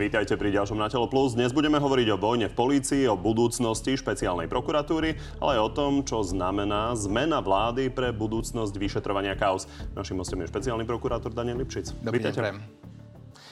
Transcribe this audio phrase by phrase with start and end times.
[0.00, 1.36] Vítajte pri ďalšom Na telo plus.
[1.36, 5.12] Dnes budeme hovoriť o vojne v polícii, o budúcnosti špeciálnej prokuratúry,
[5.44, 9.68] ale aj o tom, čo znamená zmena vlády pre budúcnosť vyšetrovania kaos.
[9.92, 12.00] Našim hostom je špeciálny prokurátor Daniel Lipšic.
[12.00, 12.40] Dobrý Vítajte.
[12.40, 12.64] Deň,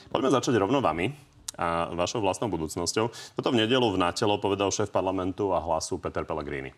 [0.09, 1.13] Poďme začať rovno vami
[1.61, 3.13] a vašou vlastnou budúcnosťou.
[3.37, 6.73] Toto v nedelu v Natelo povedal šéf parlamentu a hlasu Peter Pellegrini.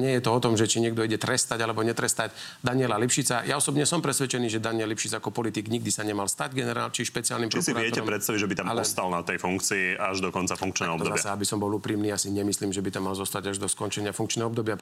[0.00, 2.32] Nie je to o tom, že či niekto ide trestať alebo netrestať
[2.64, 3.44] Daniela Lipšica.
[3.44, 7.04] Ja osobne som presvedčený, že Daniel Lipšic ako politik nikdy sa nemal stať generál či
[7.04, 7.84] špeciálnym či prokurátorom.
[7.84, 8.80] Či si viete predstaviť, že by tam ale...
[8.80, 11.20] ostal na tej funkcii až do konca funkčného obdobia?
[11.20, 14.16] Zase, aby som bol úprimný, asi nemyslím, že by tam mal zostať až do skončenia
[14.16, 14.80] funkčného obdobia.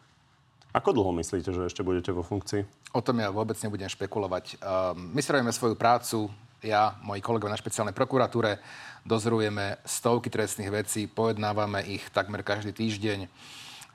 [0.70, 2.95] Ako dlho myslíte, že ešte budete vo funkcii?
[2.95, 4.62] O tom ja vôbec nebudem špekulovať.
[4.95, 6.30] My si robíme svoju prácu,
[6.62, 8.62] ja, moji kolegovia na špeciálnej prokuratúre,
[9.02, 13.27] dozorujeme stovky trestných vecí, pojednávame ich takmer každý týždeň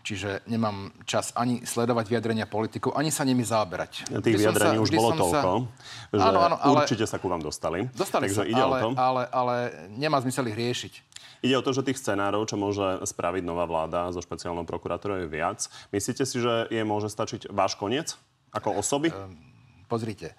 [0.03, 4.11] Čiže nemám čas ani sledovať vyjadrenia politikov, ani sa nimi záberať.
[4.19, 6.11] Tých vyjadrení už bolo toľko, sa...
[6.11, 6.83] že áno, áno, ale...
[6.83, 7.87] určite sa ku vám dostali.
[7.95, 8.87] Dostali Takže sa, ide ale, o to.
[8.99, 9.55] Ale, ale
[9.95, 10.93] nemá zmysel ich riešiť.
[11.39, 15.27] Ide o to, že tých scenárov, čo môže spraviť nová vláda so špeciálnou prokurátorou je
[15.31, 15.71] viac.
[15.95, 18.19] Myslíte si, že je môže stačiť váš koniec
[18.51, 19.07] ako osoby?
[19.07, 19.39] Um,
[19.87, 20.35] pozrite.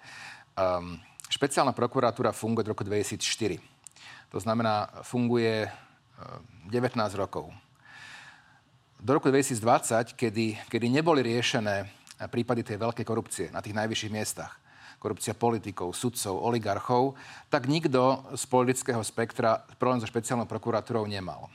[0.53, 3.57] Um, špeciálna prokuratúra funguje od roku 2004.
[4.29, 7.49] To znamená, funguje uh, 19 rokov
[8.99, 11.87] do roku 2020, kedy, kedy neboli riešené
[12.31, 14.55] prípady tej veľkej korupcie na tých najvyšších miestach,
[14.97, 17.19] korupcia politikov, sudcov, oligarchov,
[17.51, 21.51] tak nikto z politického spektra problém so špeciálnou prokuratúrou nemal.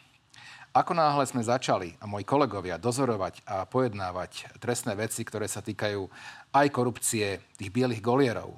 [0.70, 6.06] Ako náhle sme začali, a moji kolegovia, dozorovať a pojednávať trestné veci, ktoré sa týkajú
[6.54, 8.54] aj korupcie tých bielých golierov,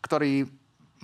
[0.00, 0.48] ktorí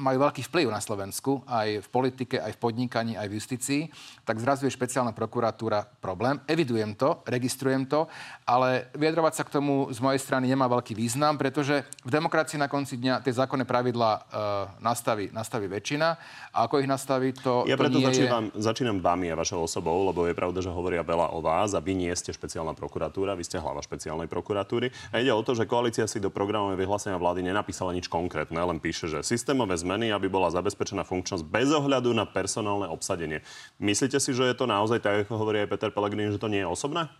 [0.01, 3.83] majú veľký vplyv na Slovensku, aj v politike, aj v podnikaní, aj v justícii,
[4.25, 6.41] tak zrazu je špeciálna prokuratúra problém.
[6.49, 8.09] Evidujem to, registrujem to,
[8.49, 12.73] ale vyjadrovať sa k tomu z mojej strany nemá veľký význam, pretože v demokracii na
[12.73, 14.23] konci dňa tie zákonné pravidlá uh,
[14.81, 16.09] nastaví, nastaví väčšina
[16.57, 18.65] a ako ich nastaví, to, Ja to preto nie začínam, je...
[18.65, 21.99] začínam vami a vašou osobou, lebo je pravda, že hovoria veľa o vás a vy
[21.99, 24.95] nie ste špeciálna prokuratúra, vy ste hlava špeciálnej prokuratúry.
[25.11, 28.79] A ide o to, že koalícia si do programovej vyhlásenia vlády nenapísala nič konkrétne, len
[28.79, 33.43] píše, že systémové zmeny, aby bola zabezpečená funkčnosť bez ohľadu na personálne obsadenie.
[33.83, 36.63] Myslíte si, že je to naozaj tak, ako hovorí aj Peter Pellegrini, že to nie
[36.63, 37.11] je osobné?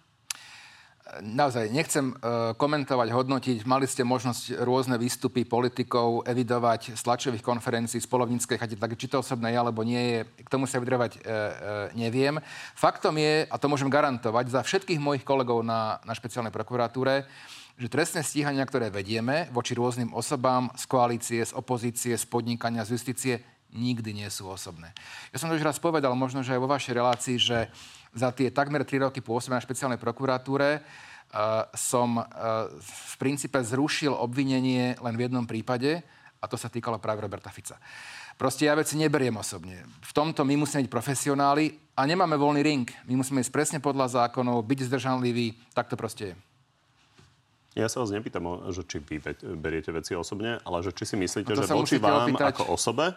[1.19, 3.67] Naozaj nechcem uh, komentovať, hodnotiť.
[3.67, 9.11] Mali ste možnosť rôzne výstupy politikov evidovať z tlačových konferencií, z polovníckej chate, tak či
[9.11, 11.51] to osobné je, alebo nie je, k tomu sa vydrovať uh, uh,
[11.99, 12.39] neviem.
[12.79, 17.27] Faktom je, a to môžem garantovať, za všetkých mojich kolegov na, na špeciálnej prokuratúre,
[17.81, 23.01] že trestné stíhania, ktoré vedieme voči rôznym osobám z koalície, z opozície, z podnikania, z
[23.01, 23.41] justície,
[23.73, 24.93] nikdy nie sú osobné.
[25.33, 27.73] Ja som to už raz povedal, možno, že aj vo vašej relácii, že
[28.13, 34.13] za tie takmer 3 roky pôsobenia na špeciálnej prokuratúre uh, som uh, v princípe zrušil
[34.13, 36.05] obvinenie len v jednom prípade
[36.37, 37.81] a to sa týkalo práve Roberta Fica.
[38.37, 39.85] Proste ja veci neberiem osobne.
[40.05, 42.89] V tomto my musíme byť profesionáli a nemáme voľný ring.
[43.09, 46.50] My musíme ísť presne podľa zákonov, byť zdržanliví, tak to proste je.
[47.79, 49.23] Ja sa vás nepýtam, že či vy
[49.55, 52.59] beriete veci osobne, ale že či si myslíte, že voči vám opýtať.
[52.59, 53.15] ako osobe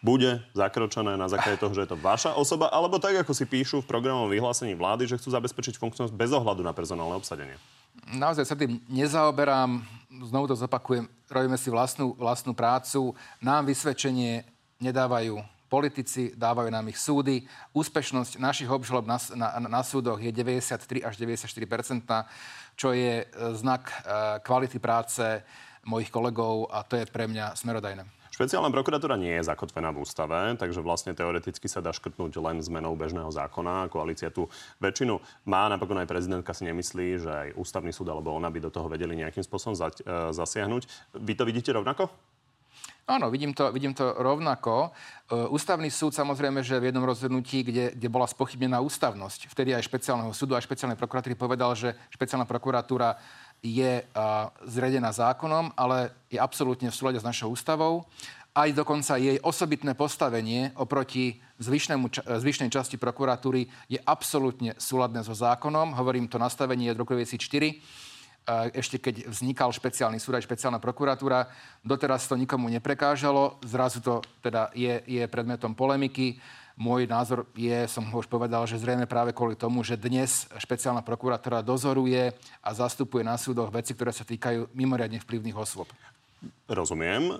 [0.00, 3.84] bude zakročené na základe toho, že je to vaša osoba, alebo tak, ako si píšu
[3.84, 7.60] v programovom vyhlásení vlády, že chcú zabezpečiť funkčnosť bez ohľadu na personálne obsadenie.
[8.16, 9.84] Naozaj sa tým nezaoberám,
[10.24, 13.12] znovu to zopakujem, robíme si vlastnú, vlastnú prácu,
[13.44, 14.48] nám vysvedčenie
[14.80, 17.46] nedávajú politici, dávajú nám ich súdy.
[17.70, 22.26] Úspešnosť našich obžalob na, na, na súdoch je 93 až 94%
[22.80, 23.94] čo je e, znak e,
[24.40, 25.44] kvality práce
[25.84, 28.08] mojich kolegov a to je pre mňa smerodajné.
[28.32, 32.96] Špeciálna prokuratúra nie je zakotvená v ústave, takže vlastne teoreticky sa dá škrtnúť len zmenou
[32.96, 33.92] bežného zákona.
[33.92, 34.48] Koalícia tu
[34.80, 38.72] väčšinu má, napokon aj prezidentka si nemyslí, že aj ústavný súd alebo ona by do
[38.72, 39.92] toho vedeli nejakým spôsobom e,
[40.32, 41.12] zasiahnuť.
[41.20, 42.08] Vy to vidíte rovnako?
[43.10, 44.94] Áno, vidím to, vidím to rovnako.
[45.26, 49.82] Uh, ústavný súd samozrejme, že v jednom rozhodnutí, kde, kde bola spochybnená ústavnosť, vtedy aj
[49.82, 53.18] špeciálneho súdu, aj špeciálnej prokuratúry povedal, že špeciálna prokuratúra
[53.66, 58.06] je uh, zredená zákonom, ale je absolútne v súlade s našou ústavou.
[58.54, 65.98] Aj dokonca jej osobitné postavenie oproti zvyšnej časti prokuratúry je absolútne súladné so zákonom.
[65.98, 68.09] Hovorím to nastavenie od roku 2004
[68.74, 71.50] ešte keď vznikal špeciálny súd aj špeciálna prokuratúra.
[71.82, 76.40] Doteraz to nikomu neprekážalo, zrazu to teda je, je predmetom polemiky.
[76.80, 81.04] Môj názor je, som ho už povedal, že zrejme práve kvôli tomu, že dnes špeciálna
[81.04, 82.32] prokuratúra dozoruje
[82.64, 85.92] a zastupuje na súdoch veci, ktoré sa týkajú mimoriadne vplyvných osôb.
[86.64, 87.36] Rozumiem.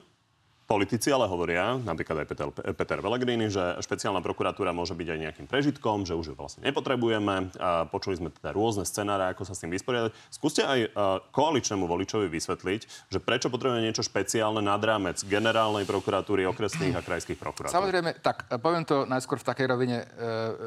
[0.71, 2.47] Politici ale hovoria, napríklad aj Peter,
[2.79, 7.51] Peter Pellegrini, že špeciálna prokuratúra môže byť aj nejakým prežitkom, že už ju vlastne nepotrebujeme.
[7.91, 10.15] Počuli sme teda rôzne scenáre, ako sa s tým vysporiadať.
[10.31, 10.95] Skúste aj
[11.35, 17.43] koaličnému voličovi vysvetliť, že prečo potrebujeme niečo špeciálne nad rámec generálnej prokuratúry, okresných a krajských
[17.43, 17.75] prokuratúr.
[17.75, 20.07] Samozrejme, tak poviem to najskôr v takej rovine e,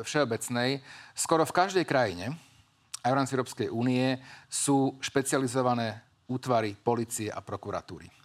[0.04, 0.84] všeobecnej.
[1.16, 2.36] Skoro v každej krajine
[3.08, 4.20] aj v rámci Európskej únie
[4.52, 8.23] sú špecializované útvary policie a prokuratúry.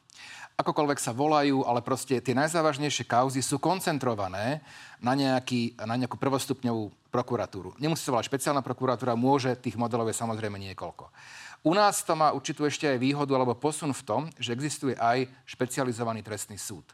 [0.58, 4.58] Akokoľvek sa volajú, ale proste tie najzávažnejšie kauzy sú koncentrované
[4.98, 7.78] na, nejaký, na nejakú prvostupňovú prokuratúru.
[7.78, 11.14] Nemusí sa volať špeciálna prokuratúra, môže tých modelov je samozrejme niekoľko.
[11.62, 15.30] U nás to má určitú ešte aj výhodu alebo posun v tom, že existuje aj
[15.46, 16.84] špecializovaný trestný súd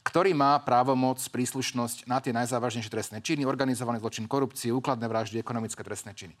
[0.00, 5.84] ktorý má právomoc, príslušnosť na tie najzávažnejšie trestné činy, organizovaný zločin korupcie, úkladné vraždy, ekonomické
[5.84, 6.32] trestné činy.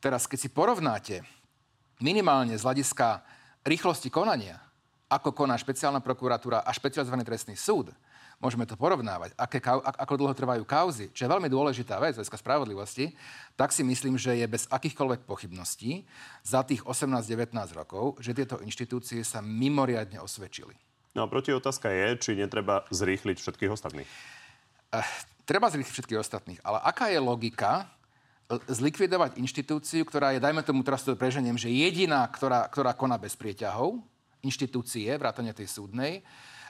[0.00, 1.20] Teraz, keď si porovnáte
[2.00, 3.20] minimálne z hľadiska
[3.60, 4.56] rýchlosti konania,
[5.08, 7.90] ako koná špeciálna prokuratúra a špecializovaný trestný súd,
[8.38, 13.10] môžeme to porovnávať, aké, ako dlho trvajú kauzy, čo je veľmi dôležitá vec z spravodlivosti,
[13.58, 16.06] tak si myslím, že je bez akýchkoľvek pochybností
[16.46, 20.76] za tých 18-19 rokov, že tieto inštitúcie sa mimoriadne osvedčili.
[21.18, 24.08] No a proti otázka je, či netreba zrýchliť všetkých ostatných.
[24.94, 25.02] Uh,
[25.42, 27.90] treba zrýchliť všetkých ostatných, ale aká je logika
[28.48, 33.36] zlikvidovať inštitúciu, ktorá je, dajme tomu teraz to preženiem, že jediná, ktorá, ktorá koná bez
[33.36, 34.00] prieťahov,
[34.42, 36.22] inštitúcie, vrátane tej súdnej.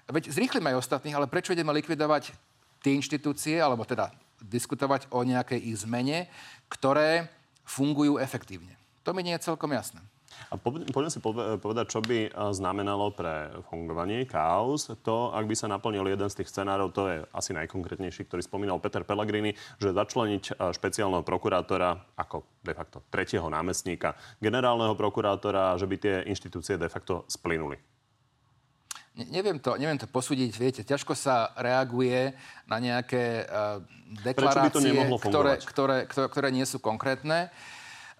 [0.09, 2.33] Veď zrýchlime aj ostatných, ale prečo ideme likvidovať
[2.81, 4.09] tie inštitúcie, alebo teda
[4.41, 6.31] diskutovať o nejakej ich zmene,
[6.71, 7.29] ktoré
[7.69, 8.79] fungujú efektívne?
[9.05, 10.01] To mi nie je celkom jasné.
[10.49, 11.21] A poďme si
[11.61, 14.89] povedať, čo by znamenalo pre fungovanie chaos.
[15.05, 18.81] To, ak by sa naplnil jeden z tých scenárov, to je asi najkonkrétnejší, ktorý spomínal
[18.81, 25.97] Peter Pellegrini, že začleniť špeciálneho prokurátora ako de facto tretieho námestníka generálneho prokurátora, že by
[26.01, 27.77] tie inštitúcie de facto splynuli.
[29.19, 32.39] Neviem to, neviem to posúdiť, viete, ťažko sa reaguje
[32.71, 33.83] na nejaké uh,
[34.23, 37.51] deklarácie, ktoré, ktoré, ktoré, ktoré nie sú konkrétne.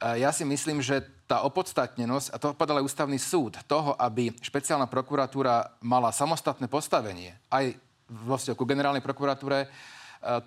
[0.03, 4.33] Uh, ja si myslím, že tá opodstatnenosť, a to povedal aj ústavný súd, toho, aby
[4.41, 7.77] špeciálna prokuratúra mala samostatné postavenie, aj
[8.09, 9.69] vo vzťahu ku generálnej prokuratúre, e,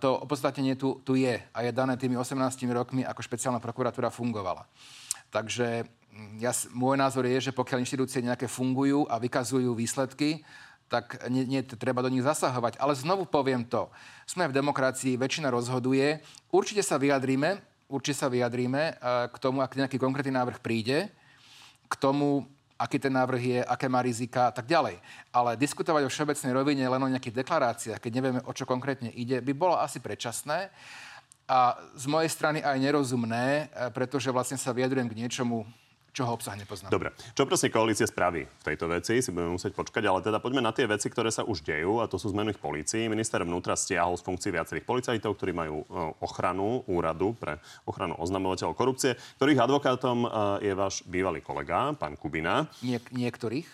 [0.02, 4.66] to opodstatnenie tu, tu je a je dané tými 18 rokmi, ako špeciálna prokuratúra fungovala.
[5.30, 10.42] Takže mm, ja, môj názor je, že pokiaľ inštitúcie nejaké fungujú a vykazujú výsledky,
[10.90, 12.76] tak nie, nie treba do nich zasahovať.
[12.82, 13.88] Ale znovu poviem to.
[14.28, 16.20] Sme v demokracii, väčšina rozhoduje.
[16.52, 18.96] Určite sa vyjadríme, určite sa vyjadríme eh,
[19.28, 21.12] k tomu, ak nejaký konkrétny návrh príde,
[21.92, 22.48] k tomu,
[22.80, 24.98] aký ten návrh je, aké má rizika a tak ďalej.
[25.36, 29.44] Ale diskutovať o všeobecnej rovine len o nejakých deklaráciách, keď nevieme, o čo konkrétne ide,
[29.44, 30.72] by bolo asi predčasné
[31.52, 35.68] a z mojej strany aj nerozumné, eh, pretože vlastne sa vyjadrujem k niečomu,
[36.12, 36.92] čoho obsah nepoznám.
[36.92, 37.16] Dobre.
[37.32, 40.76] Čo presne koalícia spraví v tejto veci, si budeme musieť počkať, ale teda poďme na
[40.76, 43.08] tie veci, ktoré sa už dejú, a to sú zmeny v policii.
[43.08, 45.86] Minister vnútra stiahol z funkcií viacerých policajtov, ktorí majú e,
[46.20, 50.30] ochranu úradu pre ochranu oznamovateľov korupcie, ktorých advokátom e,
[50.68, 52.68] je váš bývalý kolega, pán Kubina.
[52.84, 53.68] Nie, niektorých,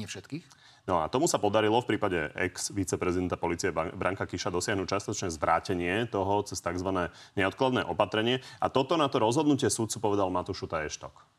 [0.00, 0.56] nie všetkých.
[0.86, 6.46] No a tomu sa podarilo v prípade ex-viceprezidenta policie Branka Kiša dosiahnuť častočné zvrátenie toho
[6.46, 7.10] cez tzv.
[7.34, 8.38] neodkladné opatrenie.
[8.62, 11.36] A toto na to rozhodnutie súdcu povedal Matúšu Taještok.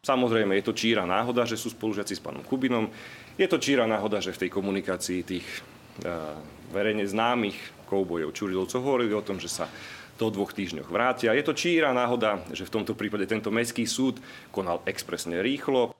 [0.00, 2.88] Samozrejme, je to číra náhoda, že sú spolužiaci s pánom Kubinom.
[3.36, 6.40] Je to číra náhoda, že v tej komunikácii tých uh,
[6.72, 9.68] verejne známych koubojov Čurilovcov hovorili o tom, že sa
[10.16, 11.36] do dvoch týždňoch vrátia.
[11.36, 15.92] Je to číra náhoda, že v tomto prípade tento mestský súd konal expresne rýchlo.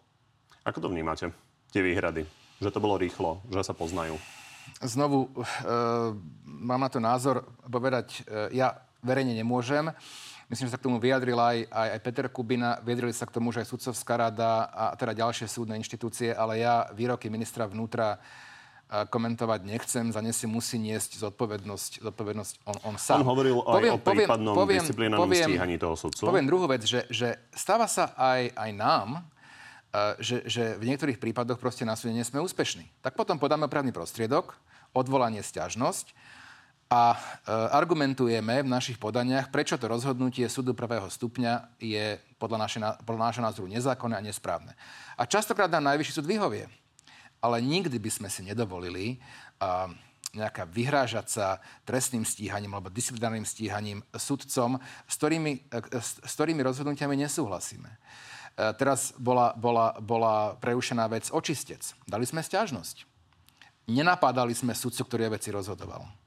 [0.65, 1.29] Ako to vnímate,
[1.69, 2.25] tie výhrady?
[2.61, 4.17] Že to bolo rýchlo, že sa poznajú?
[4.81, 9.93] Znovu, uh, mám na to názor povedať, uh, ja verejne nemôžem.
[10.51, 13.55] Myslím, že sa k tomu vyjadril aj, aj, aj Peter Kubina, vyjadrili sa k tomu,
[13.55, 18.19] že aj sudcovská rada a teda ďalšie súdne inštitúcie, ale ja výroky ministra vnútra
[18.91, 23.23] komentovať nechcem, za ne si musí niesť zodpovednosť, zodpovednosť on, on sám.
[23.23, 26.27] On hovoril aj poviem, o prípadnom poviem, disciplinárnom poviem, stíhaní toho sudcu.
[26.27, 29.23] Poviem druhú vec, že, že stáva sa aj, aj nám,
[30.19, 32.91] že, že v niektorých prípadoch proste na súde nie sme úspešní.
[32.99, 34.59] Tak potom podáme právny prostriedok,
[34.91, 36.11] odvolanie, stiažnosť
[36.91, 37.19] a e,
[37.71, 43.45] argumentujeme v našich podaniach, prečo to rozhodnutie súdu prvého stupňa je podľa, naše, podľa nášho
[43.47, 44.75] názoru nezákonné a nesprávne.
[45.15, 46.67] A častokrát nám najvyšší súd vyhovie.
[47.39, 49.17] Ale nikdy by sme si nedovolili
[49.63, 49.89] uh,
[50.37, 51.47] nejaká vyhrážať sa
[51.89, 57.87] trestným stíhaním alebo disciplinárnym stíhaním sudcom, s ktorými, e, s, s ktorými rozhodnutiami nesúhlasíme.
[57.87, 61.87] Uh, teraz bola, bola, bola prerušená vec očistec.
[62.11, 63.07] Dali sme stiažnosť.
[63.87, 66.20] Nenapádali sme sudcu, ktorý veci rozhodoval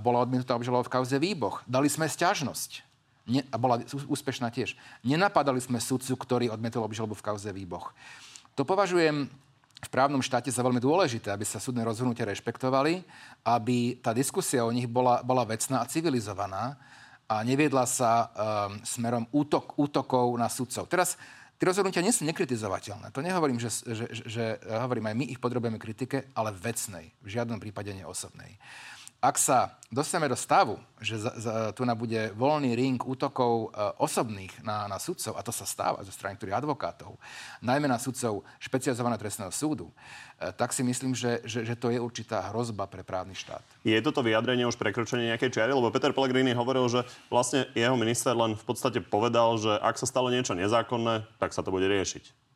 [0.00, 1.62] bola odmietnutá obžaloba v kauze Výboch.
[1.68, 2.88] Dali sme sťažnosť.
[3.28, 4.72] Ne, a bola úspešná tiež.
[5.04, 7.92] Nenapadali sme sudcu, ktorý odmietol obžalobu v kauze Výboch.
[8.56, 9.28] To považujem
[9.78, 13.06] v právnom štáte sa veľmi dôležité, aby sa súdne rozhodnutia rešpektovali,
[13.46, 16.74] aby tá diskusia o nich bola, bola vecná a civilizovaná
[17.30, 20.90] a neviedla sa um, smerom útok, útokov na sudcov.
[20.90, 21.14] Teraz
[21.58, 23.10] Tie rozhodnutia nie sú nekritizovateľné.
[23.10, 24.44] To nehovorím, že, že, že, že
[24.78, 28.54] hovorím aj my ich podrobujeme kritike, ale vecnej, v žiadnom prípade neosobnej
[29.18, 33.82] ak sa dostaneme do stavu, že za, za, tu na bude voľný ring útokov e,
[33.98, 37.18] osobných na, na sudcov, a to sa stáva zo strany ktorých advokátov,
[37.58, 41.98] najmä na sudcov špecializovaného trestného súdu, e, tak si myslím, že, že, že to je
[41.98, 43.64] určitá hrozba pre právny štát.
[43.82, 45.74] Je toto vyjadrenie už prekročenie nejakej čiary?
[45.74, 50.06] Lebo Peter Pellegrini hovoril, že vlastne jeho minister len v podstate povedal, že ak sa
[50.06, 52.47] stalo niečo nezákonné, tak sa to bude riešiť.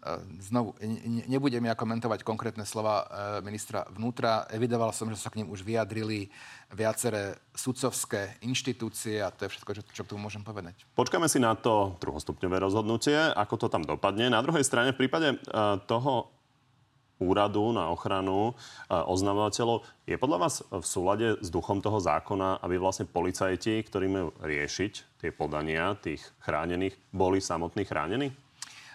[0.00, 0.72] E, znovu,
[1.28, 4.48] nebudem ja komentovať konkrétne slova e, ministra vnútra.
[4.48, 6.32] Evidoval som, že sa k ním už vyjadrili
[6.72, 10.88] viaceré sudcovské inštitúcie a to je všetko, čo, k tomu môžem povedať.
[10.96, 14.32] Počkáme si na to druhostupňové rozhodnutie, ako to tam dopadne.
[14.32, 16.32] Na druhej strane, v prípade e, toho
[17.20, 18.56] úradu na ochranu
[18.88, 19.84] oznamovateľov.
[20.08, 25.20] Je podľa vás v súlade s duchom toho zákona, aby vlastne policajti, ktorí majú riešiť
[25.20, 28.32] tie podania tých chránených, boli samotní chránení?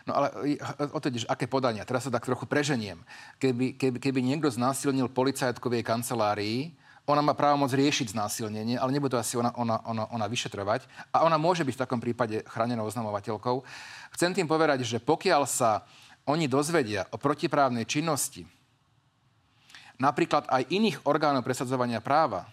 [0.05, 0.29] No ale
[0.93, 1.81] o to ideš, aké podania?
[1.81, 3.01] Teraz sa tak trochu preženiem.
[3.41, 6.59] Keby, keby, keby niekto znásilnil policajtku v jej kancelárii,
[7.05, 10.85] ona má právo moc riešiť znásilnenie, ale nebude to asi ona, ona, ona, ona vyšetrovať.
[11.13, 13.61] A ona môže byť v takom prípade chránenou oznamovateľkou.
[14.13, 15.85] Chcem tým povedať, že pokiaľ sa
[16.25, 18.45] oni dozvedia o protiprávnej činnosti,
[20.01, 22.49] napríklad aj iných orgánov presadzovania práva,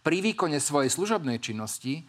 [0.00, 2.04] pri výkone svojej služobnej činnosti,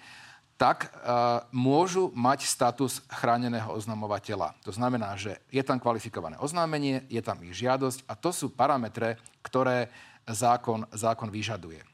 [0.61, 4.53] tak uh, môžu mať status chráneného oznamovateľa.
[4.61, 9.17] To znamená, že je tam kvalifikované oznámenie, je tam ich žiadosť a to sú parametre,
[9.41, 9.89] ktoré
[10.29, 11.90] zákon, zákon vyžaduje.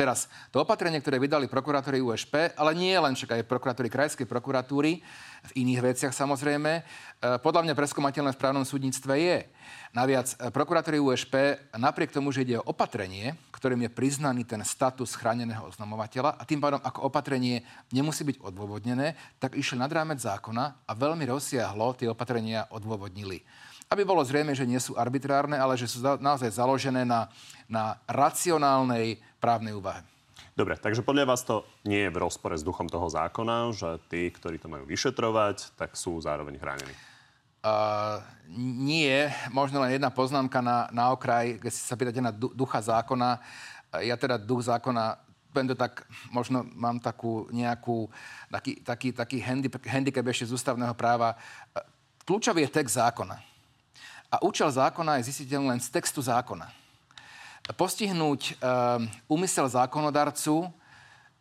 [0.00, 5.04] Teraz, to opatrenie, ktoré vydali prokurátori USP, ale nie len však aj prokurátori Krajskej prokuratúry,
[5.44, 6.82] v iných veciach samozrejme, e,
[7.44, 9.38] podľa mňa preskomateľné v právnom súdnictve je.
[9.92, 15.12] Naviac, e, prokurátori USP, napriek tomu, že ide o opatrenie, ktorým je priznaný ten status
[15.20, 17.60] chráneného oznamovateľa a tým pádom ako opatrenie
[17.92, 23.44] nemusí byť odôvodnené, tak išli nad rámec zákona a veľmi rozsiahlo tie opatrenia odôvodnili.
[23.92, 27.26] Aby bolo zrejme, že nie sú arbitrárne, ale že sú naozaj založené na,
[27.68, 30.04] na racionálnej právnej úvahe.
[30.54, 34.28] Dobre, takže podľa vás to nie je v rozpore s duchom toho zákona, že tí,
[34.28, 36.92] ktorí to majú vyšetrovať, tak sú zároveň chránení.
[37.60, 38.20] Uh,
[38.60, 43.40] nie, možno len jedna poznámka na, na okraj, keď si sa pýtate na ducha zákona.
[44.00, 45.16] Ja teda duch zákona
[45.50, 48.06] poviem to tak, možno mám takú nejakú,
[48.46, 49.38] taký, taký, taký
[49.90, 51.34] handicap ešte z ústavného práva.
[52.22, 53.34] Kľúčový je text zákona.
[54.30, 56.70] A účel zákona je zistiteľný len z textu zákona.
[57.76, 60.70] Postihnúť um, úmysel zákonodarcu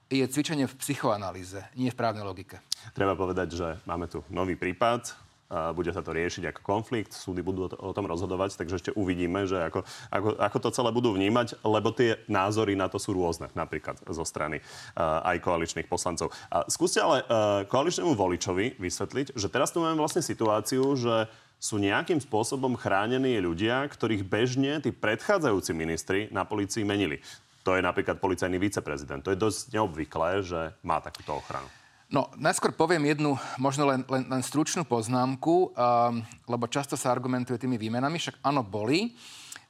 [0.09, 2.57] je cvičenie v psychoanalýze, nie v právnej logike.
[2.97, 7.65] Treba povedať, že máme tu nový prípad bude sa to riešiť ako konflikt, súdy budú
[7.73, 9.81] o tom rozhodovať, takže ešte uvidíme, že ako,
[10.13, 14.21] ako, ako to celé budú vnímať, lebo tie názory na to sú rôzne, napríklad zo
[14.21, 14.61] strany
[14.99, 16.29] aj koaličných poslancov.
[16.53, 21.25] A skúste ale uh, koaličnému voličovi vysvetliť, že teraz tu máme vlastne situáciu, že
[21.57, 27.19] sú nejakým spôsobom chránení ľudia, ktorých bežne tí predchádzajúci ministri na policii menili.
[27.67, 29.25] To je napríklad policajný viceprezident.
[29.27, 31.67] To je dosť neobvyklé, že má takúto ochranu.
[32.09, 37.61] No, najskôr poviem jednu, možno len, len, len stručnú poznámku, um, lebo často sa argumentuje
[37.61, 39.13] tými výmenami, však áno, boli.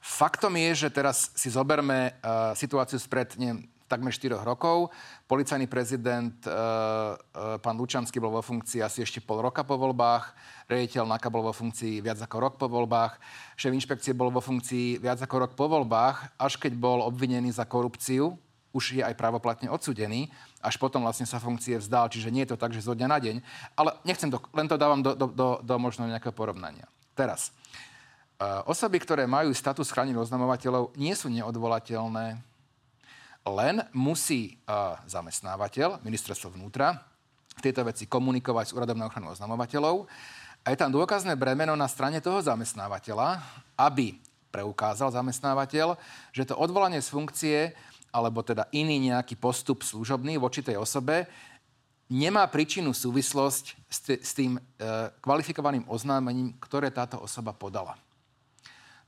[0.00, 4.88] Faktom je, že teraz si zoberme uh, situáciu spred neviem, takmer 4 rokov.
[5.28, 10.32] Policajný prezident, uh, uh, pán Lučanský, bol vo funkcii asi ešte pol roka po voľbách,
[10.64, 13.20] rejiteľ NAKA bol vo funkcii viac ako rok po voľbách,
[13.60, 17.68] šéf inšpekcie bol vo funkcii viac ako rok po voľbách, až keď bol obvinený za
[17.68, 20.30] korupciu, už je aj právoplatne odsudený,
[20.62, 23.18] až potom vlastne sa funkcie vzdal, čiže nie je to tak, že zo dňa na
[23.18, 23.36] deň.
[23.74, 26.86] Ale nechcem to, len to dávam do, do, do, do možno nejakého porovnania.
[27.18, 27.50] Teraz,
[28.38, 32.38] uh, osoby, ktoré majú status chránených oznamovateľov, nie sú neodvolateľné,
[33.40, 37.02] len musí uh, zamestnávateľ, ministerstvo vnútra,
[37.58, 40.06] v tejto veci komunikovať s úradom na ochranu oznamovateľov.
[40.64, 43.40] A je tam dôkazné bremeno na strane toho zamestnávateľa,
[43.80, 44.16] aby
[44.52, 45.96] preukázal zamestnávateľ,
[46.34, 47.58] že to odvolanie z funkcie
[48.10, 51.30] alebo teda iný nejaký postup služobný voči tej osobe,
[52.10, 53.64] nemá príčinu súvislosť
[54.18, 54.60] s tým e,
[55.22, 57.94] kvalifikovaným oznámením, ktoré táto osoba podala.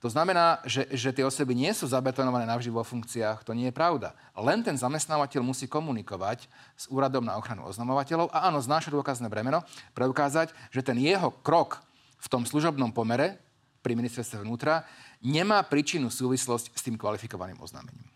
[0.02, 3.46] To znamená, že, že tie osoby nie sú zabetonované navždy vo funkciách.
[3.46, 4.18] To nie je pravda.
[4.34, 9.62] Len ten zamestnávateľ musí komunikovať s úradom na ochranu oznamovateľov a áno, znáša dôkazné bremeno,
[9.94, 11.78] preukázať, že ten jeho krok
[12.18, 13.38] v tom služobnom pomere
[13.78, 14.82] pri ministerstve vnútra
[15.22, 18.11] nemá príčinu súvislosť s tým kvalifikovaným oznámením.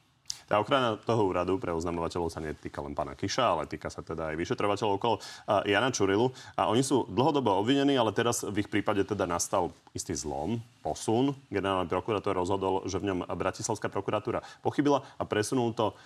[0.46, 4.30] Tá ochrana toho úradu pre oznamovateľov sa netýka len pána Kiša, ale týka sa teda
[4.30, 5.18] aj vyšetrovateľov okolo
[5.66, 6.30] Jana Čurilu.
[6.54, 11.34] A oni sú dlhodobo obvinení, ale teraz v ich prípade teda nastal istý zlom, posun.
[11.50, 15.98] Generálny prokurátor rozhodol, že v ňom Bratislavská prokuratúra pochybila a presunul to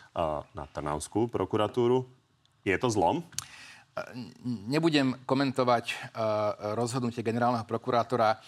[0.57, 2.09] na Trnavskú prokuratúru.
[2.65, 3.21] Je to zlom?
[4.73, 6.17] Nebudem komentovať
[6.73, 8.41] rozhodnutie generálneho prokurátora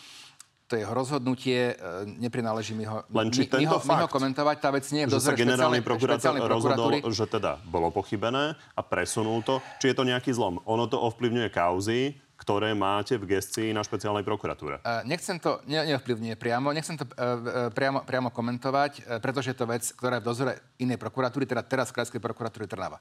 [0.73, 4.57] to jeho rozhodnutie, e, neprináleží mi ho, Len či mi, ho, mi ho komentovať.
[4.57, 9.61] Tá vec nie je sa generálny prokurátor rozhodol, že teda bolo pochybené a presunul to.
[9.85, 10.65] Či je to nejaký zlom?
[10.65, 14.81] Ono to ovplyvňuje kauzy, ktoré máte v gestii na špeciálnej prokuratúre?
[14.81, 19.69] Uh, nechcem to, ne, neovplyvňuje priamo, nechcem to uh, priamo, priamo komentovať, pretože je to
[19.69, 22.97] vec, ktorá je v dozore inej prokuratúry, teda teraz Krajskej prokuratúry Trnava.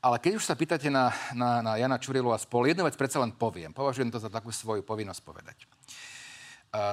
[0.00, 3.20] Ale keď už sa pýtate na, na, na Jana Čurilu a spol, jednu vec predsa
[3.20, 3.76] len poviem.
[3.76, 5.56] Považujem to za takú svoju povinnosť povedať.
[5.64, 6.13] Uh,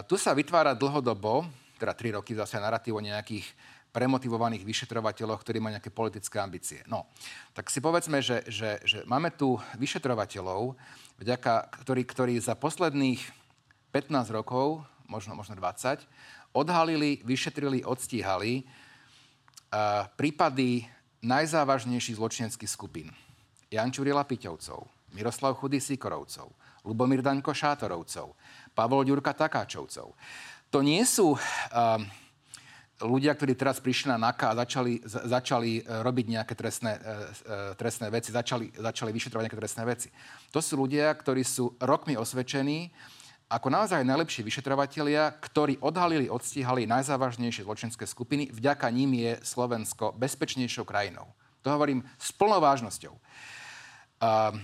[0.05, 1.45] tu sa vytvára dlhodobo,
[1.81, 3.45] teda tri roky zase narratív o nejakých
[3.91, 6.79] premotivovaných vyšetrovateľoch, ktorí majú nejaké politické ambície.
[6.87, 7.11] No,
[7.51, 10.79] tak si povedzme, že, že, že máme tu vyšetrovateľov,
[11.19, 13.19] vďaka, ktorí, ktorí za posledných
[13.91, 16.07] 15 rokov, možno, možno 20,
[16.55, 20.87] odhalili, vyšetrili, odstíhali uh, prípady
[21.19, 23.11] najzávažnejších zločineckých skupín.
[23.67, 26.51] Jan Čurila Piťovcov, Miroslav Chudy Sikorovcov,
[26.87, 28.33] Lubomír Daňko Šátorovcov,
[28.71, 30.15] Pavol Ďurka Takáčovcov.
[30.71, 31.39] To nie sú uh,
[33.03, 38.07] ľudia, ktorí teraz prišli na NAKA a začali, začali uh, robiť nejaké trestné, uh, trestné
[38.07, 40.07] veci, začali, začali vyšetrovať nejaké trestné veci.
[40.55, 42.91] To sú ľudia, ktorí sú rokmi osvedčení
[43.51, 48.47] ako naozaj najlepší vyšetrovatelia, ktorí odhalili, odstíhali najzávažnejšie zločinské skupiny.
[48.47, 51.27] Vďaka ním je Slovensko bezpečnejšou krajinou.
[51.67, 53.11] To hovorím s plnou vážnosťou.
[53.11, 54.55] Uh,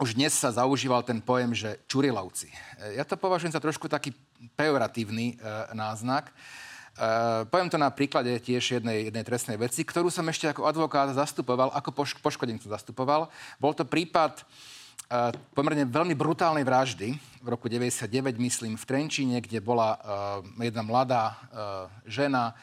[0.00, 2.48] už dnes sa zaužíval ten pojem, že čurilovci.
[2.48, 4.16] E, ja to považujem za trošku taký
[4.56, 5.44] pejoratívny e,
[5.76, 6.32] náznak.
[6.32, 6.32] E,
[7.44, 11.68] poviem to na príklade tiež jednej, jednej trestnej veci, ktorú som ešte ako advokát zastupoval,
[11.76, 13.28] ako poš- poškodený som zastupoval.
[13.60, 14.42] Bol to prípad e,
[15.52, 18.08] pomerne veľmi brutálnej vraždy v roku 99,
[18.40, 20.00] myslím, v Trenčíne, kde bola
[20.56, 21.34] e, jedna mladá e,
[22.08, 22.56] žena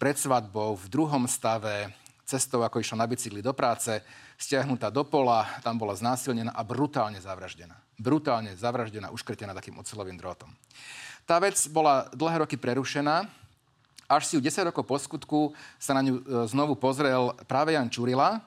[0.00, 1.92] pred svadbou v druhom stave
[2.24, 4.02] cestou, ako išla na bicykli do práce,
[4.38, 7.76] stiahnutá do pola, tam bola znásilnená a brutálne zavraždená.
[7.98, 10.50] Brutálne zavraždená, uškrtená takým ocelovým drôtom.
[11.26, 13.30] Tá vec bola dlhé roky prerušená,
[14.10, 15.40] až si ju 10 rokov po skutku
[15.80, 18.42] sa na ňu e, znovu pozrel práve Jan Čurila,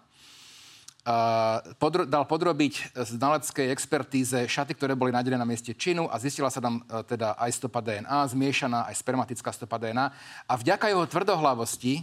[1.77, 6.57] podro- dal podrobiť znaleckej expertíze šaty, ktoré boli nájdené na mieste činu a zistila sa
[6.57, 10.09] tam e, teda aj stopa DNA, zmiešaná aj spermatická stopa DNA.
[10.49, 12.01] A vďaka jeho tvrdohlavosti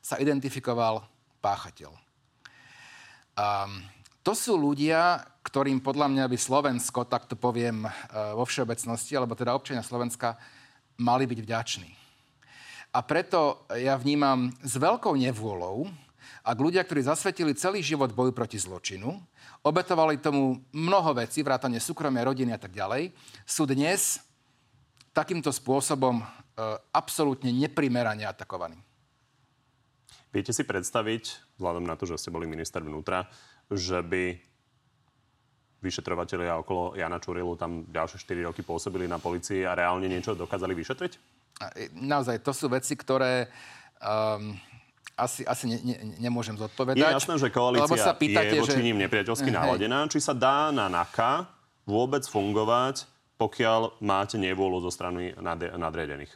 [0.00, 1.04] sa identifikoval
[1.44, 1.92] páchateľ.
[3.36, 3.84] Um,
[4.20, 7.92] to sú ľudia, ktorým podľa mňa by Slovensko, tak to poviem uh,
[8.36, 10.36] vo všeobecnosti, alebo teda občania Slovenska,
[11.00, 11.90] mali byť vďační.
[12.90, 15.88] A preto ja vnímam s veľkou nevôľou,
[16.40, 19.14] ak ľudia, ktorí zasvetili celý život boju proti zločinu,
[19.60, 23.12] obetovali tomu mnoho vecí, vrátane súkromia, rodiny a tak ďalej,
[23.44, 24.18] sú dnes
[25.12, 26.24] takýmto spôsobom e,
[26.90, 28.80] absolútne neprimerane atakovaní.
[30.30, 33.26] Viete si predstaviť, vzhľadom na to, že ste boli minister vnútra,
[33.66, 34.38] že by
[35.80, 40.76] vyšetrovateľia okolo Jana Čurilu tam ďalšie 4 roky pôsobili na policii a reálne niečo dokázali
[40.76, 41.12] vyšetriť?
[41.74, 43.48] E, naozaj, to sú veci, ktoré
[43.98, 44.54] um,
[45.16, 47.00] asi, asi ne, ne, nemôžem zodpovedať.
[47.00, 48.86] Je jasné, že koalícia sa pýtate, je voči že...
[48.86, 50.06] ním nepriateľsky naladená.
[50.08, 51.48] Či sa dá na NAKA
[51.84, 53.08] vôbec fungovať,
[53.40, 55.32] pokiaľ máte nevôľu zo strany
[55.74, 56.32] nadriadených?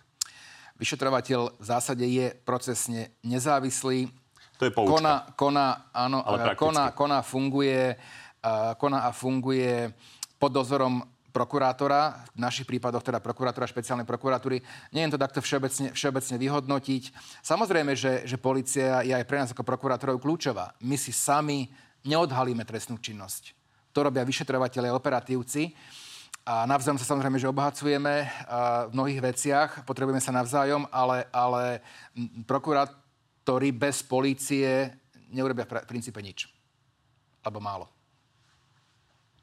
[0.75, 4.11] Vyšetrovateľ v zásade je procesne nezávislý.
[4.59, 4.95] To je poučka.
[4.95, 9.91] Kona, kona, áno, ale kona, kona, funguje, uh, kona a funguje
[10.39, 11.03] pod dozorom
[11.35, 14.63] prokurátora, v našich prípadoch teda prokurátora špeciálnej prokuratúry.
[14.95, 17.03] Nie je to takto všeobecne, všeobecne vyhodnotiť.
[17.43, 20.79] Samozrejme, že, že policia je aj pre nás ako prokurátorov kľúčová.
[20.87, 21.67] My si sami
[22.07, 23.51] neodhalíme trestnú činnosť.
[23.91, 25.75] To robia vyšetrovateľe a operatívci.
[26.45, 28.29] A navzájom sa samozrejme, že obohacujeme
[28.89, 31.81] v mnohých veciach, potrebujeme sa navzájom, ale, ale
[32.45, 34.93] prokurátori bez polície
[35.33, 36.53] neurobia v princípe nič.
[37.41, 37.89] Alebo málo.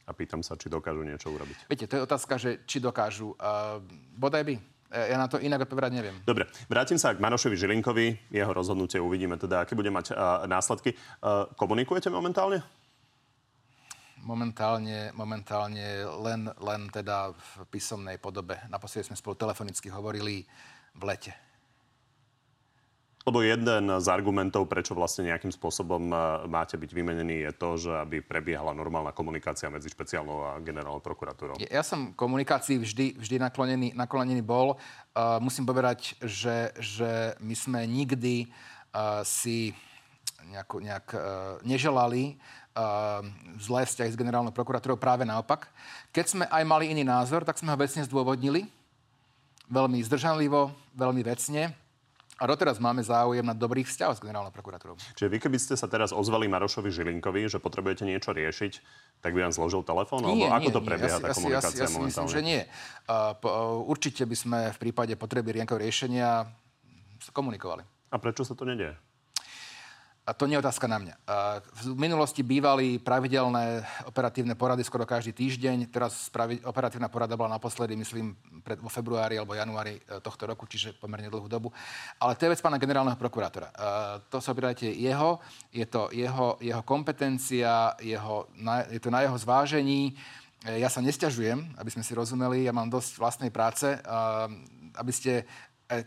[0.06, 1.66] A pýtam sa, či dokážu niečo urobiť.
[1.66, 3.34] Viete, to je otázka, že či dokážu.
[3.34, 3.82] Uh,
[4.14, 4.56] bodaj by.
[4.92, 6.20] Ja na to inak odpovedať neviem.
[6.28, 8.28] Dobre, vrátim sa k Marošovi Žilinkovi.
[8.28, 10.94] Jeho rozhodnutie uvidíme teda, aké bude mať uh, následky.
[11.24, 12.60] Uh, komunikujete momentálne?
[14.22, 18.54] Momentálne, momentálne len, len teda v písomnej podobe.
[18.70, 20.46] Naposledy sme spolu telefonicky hovorili
[20.94, 21.34] v lete.
[23.22, 26.16] Lebo jeden z argumentov, prečo vlastne nejakým spôsobom e,
[26.50, 31.62] máte byť vymenený, je to, že aby prebiehala normálna komunikácia medzi špeciálnou a generálnou prokuratúrou.
[31.70, 34.74] Ja som komunikácii vždy, vždy naklonený, naklonený bol.
[35.14, 38.50] Uh, musím povedať, že, že my sme nikdy
[39.22, 39.72] si
[40.50, 41.22] nejak, nejak uh,
[41.64, 42.61] neželali uh,
[43.60, 45.68] zlé vzťahy s generálnou prokuratúrou, práve naopak.
[46.16, 48.68] Keď sme aj mali iný názor, tak sme ho vecne zdôvodnili.
[49.72, 51.72] Veľmi zdržanlivo, veľmi vecne.
[52.42, 54.98] A doteraz máme záujem na dobrých vzťahoch s generálnou prokuratúrou.
[55.14, 58.74] Čiže vy, keby ste sa teraz ozvali Marošovi Žilinkovi, že potrebujete niečo riešiť,
[59.22, 60.26] tak by vám zložil telefón?
[60.26, 62.26] Nie, Alebo ako to prebieha ja, tá komunikácia ja, ja, ja, momentálne?
[62.26, 62.62] myslím, že nie.
[63.06, 66.50] Uh, po, uh, určite by sme v prípade potreby riešenia
[67.30, 67.86] komunikovali.
[68.10, 68.98] A prečo sa to nedieje?
[70.32, 71.16] A to nie je otázka na mňa.
[71.92, 75.92] V minulosti bývali pravidelné operatívne porady skoro každý týždeň.
[75.92, 80.64] Teraz pravi, operatívna porada bola naposledy, myslím, pred, vo februári alebo januári e, tohto roku,
[80.72, 81.76] čiže pomerne dlhú dobu.
[82.16, 83.76] Ale to je vec pána generálneho prokurátora.
[84.32, 88.48] To sa opýtajte jeho, je to jeho, jeho kompetencia, jeho,
[88.88, 90.16] je to na jeho zvážení.
[90.64, 94.00] E, ja sa nestiažujem, aby sme si rozumeli, ja mám dosť vlastnej práce,
[94.96, 95.44] aby ste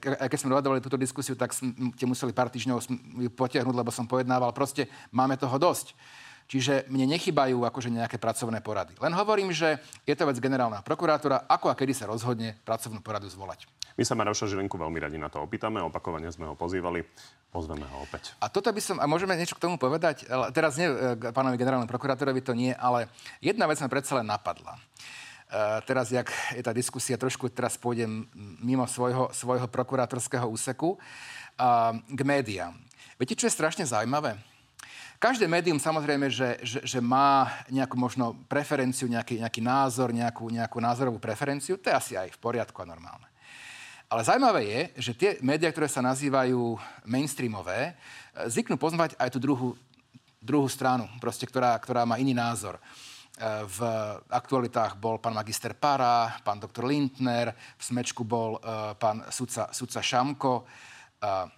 [0.01, 2.79] keď sme dohadovali túto diskusiu, tak ste museli pár týždňov
[3.21, 4.57] ju potiahnuť, lebo som pojednával.
[4.57, 5.93] Proste máme toho dosť.
[6.45, 8.93] Čiže mne nechybajú akože nejaké pracovné porady.
[9.01, 13.33] Len hovorím, že je to vec generálna prokurátora, ako a kedy sa rozhodne pracovnú poradu
[13.33, 13.65] zvolať.
[13.97, 17.01] My sa Maroša Žilinku veľmi radi na to opýtame, opakovane sme ho pozývali,
[17.49, 18.37] pozveme ho opäť.
[18.45, 21.89] A toto by som, a môžeme niečo k tomu povedať, teraz nie e, pánovi generálnemu
[21.89, 24.75] prokurátorovi to nie, ale jedna vec ma predsa len napadla.
[24.77, 25.24] Eh,
[25.87, 28.27] teraz, jak je tá diskusia, trošku teraz pôjdem
[28.63, 30.99] mimo svojho, svojho prokurátorského úseku,
[32.11, 32.75] k médiám.
[33.15, 34.35] Viete, čo je strašne zaujímavé?
[35.23, 40.79] Každé médium samozrejme, že, že, že má nejakú možno preferenciu, nejaký, nejaký názor, nejakú, nejakú
[40.83, 41.79] názorovú preferenciu.
[41.79, 43.25] To je asi aj v poriadku a normálne.
[44.11, 46.77] Ale zaujímavé je, že tie médiá, ktoré sa nazývajú
[47.09, 49.69] mainstreamové, eh, zvyknú poznať aj tú druhú,
[50.45, 52.77] druhú stranu, proste, ktorá, ktorá má iný názor.
[53.35, 53.79] Eh, v
[54.31, 59.99] aktualitách bol pán magister Para, pán doktor Lindner, v Smečku bol uh, pán sudca, sudca
[59.99, 60.63] Šamko.
[61.19, 61.51] Uh,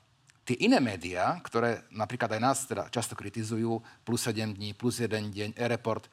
[0.49, 3.77] tie iné médiá, ktoré napríklad aj nás teda často kritizujú,
[4.09, 6.09] plus 7 dní, plus 1 deň, e-report,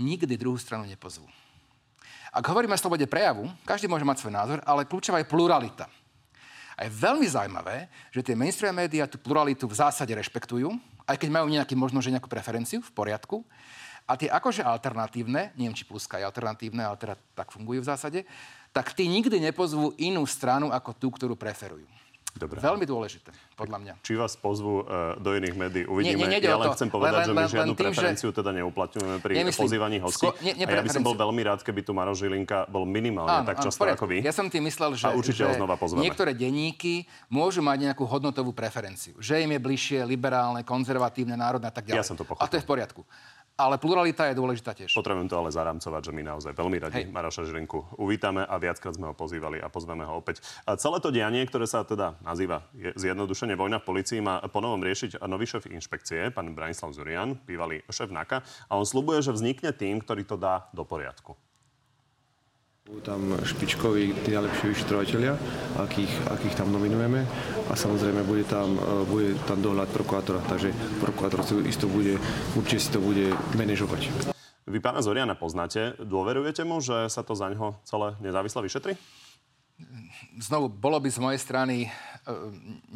[0.00, 1.28] nikdy druhú stranu nepozvú.
[2.32, 5.84] Ak hovoríme o slobode prejavu, každý môže mať svoj názor, ale kľúčová je pluralita.
[6.80, 10.72] A je veľmi zaujímavé, že tie mainstream médiá tú pluralitu v zásade rešpektujú,
[11.04, 13.44] aj keď majú nejaký, možno, že nejakú preferenciu v poriadku,
[14.06, 18.20] a tie akože alternatívne, neviem, či pluska je alternatívne, ale teda tak fungujú v zásade,
[18.72, 21.84] tak tí nikdy nepozvú inú stranu ako tú, ktorú preferujú.
[22.32, 22.64] Dobre.
[22.64, 23.28] Veľmi dôležité,
[23.60, 23.92] podľa mňa.
[24.00, 26.24] Či vás pozvú uh, do iných médií, uvidíme.
[26.24, 26.80] Nie, nie, ja len to.
[26.80, 28.36] chcem povedať, len, že my len, žiadnu len tým, preferenciu že...
[28.40, 29.62] teda neuplatňujeme pri Nemyslím.
[29.68, 30.24] pozývaní hostí.
[30.24, 33.44] Sko- nie, a ja by som bol veľmi rád, keby tu Maro Žilinka bol minimálne
[33.44, 34.24] áno, tak často áno, ako vy.
[34.24, 36.08] Ja som tým myslel, že, a určite že ho znova pozveme.
[36.08, 39.12] niektoré denníky môžu mať nejakú hodnotovú preferenciu.
[39.20, 42.00] Že im je bližšie liberálne, konzervatívne, národné a tak ďalej.
[42.00, 42.40] Ja som to pochopil.
[42.40, 43.04] A to je v poriadku
[43.56, 44.92] ale pluralita je dôležitá tiež.
[44.96, 47.12] Potrebujem to ale zaramcovať, že my naozaj veľmi radi Hej.
[47.12, 50.40] Maroša Žilinku uvítame a viackrát sme ho pozývali a pozveme ho opäť.
[50.64, 55.20] A celé to dianie, ktoré sa teda nazýva zjednodušene vojna v policii, má ponovom riešiť
[55.28, 58.42] nový šéf inšpekcie, pán Branislav Zurian, bývalý šéf NAKA.
[58.68, 61.36] A on slubuje, že vznikne tým, ktorý to dá do poriadku.
[62.82, 65.38] Budú tam špičkoví, tí najlepší vyšetrovateľia,
[65.86, 67.22] akých, akých tam nominujeme
[67.70, 72.18] a samozrejme bude tam, e, bude tam dohľad prokurátora, takže prokurátor si isto bude,
[72.58, 74.34] určite si to bude manažovať.
[74.66, 75.94] Vy pána Zoriana poznáte.
[76.02, 78.98] Dôverujete mu, že sa to za ňo celé nezávisle vyšetri?
[80.42, 81.88] Znovu, bolo by z mojej strany e,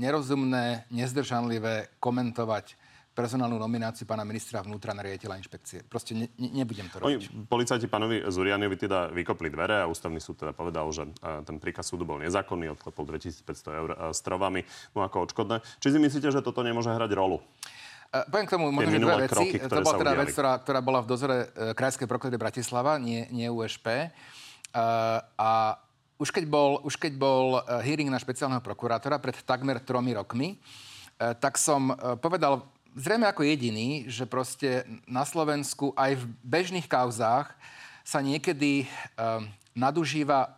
[0.03, 2.75] nerozumné, nezdržanlivé komentovať
[3.17, 5.89] personálnu nomináciu pána ministra vnútra na riaditeľa inšpekcie.
[5.89, 7.09] Proste ne, ne, nebudem to robiť.
[7.09, 11.09] Oni, policajti pánovi Zurianovi teda vykopli dvere a ústavný súd teda povedal, že
[11.49, 14.61] ten príkaz súdu bol nezákonný, odklepol 2500 eur s trovami
[14.93, 15.65] mu ako odškodné.
[15.81, 17.41] Či si myslíte, že toto nemôže hrať rolu?
[18.13, 19.33] Uh, poviem k tomu možno, že dve veci.
[19.33, 23.27] Kroky, to bola teda vec, ktorá, ktorá bola v dozore uh, Krajskej prokuratúry Bratislava, nie,
[23.33, 23.89] nie USP.
[23.91, 25.81] Uh, a
[26.21, 30.57] už keď bol, už keď bol hearing na špeciálneho prokurátora pred takmer tromi rokmi,
[31.17, 31.93] tak som
[32.25, 32.65] povedal
[32.97, 37.53] zrejme ako jediný, že proste na Slovensku aj v bežných kauzách
[38.01, 39.45] sa niekedy um,
[39.77, 40.57] nadužíva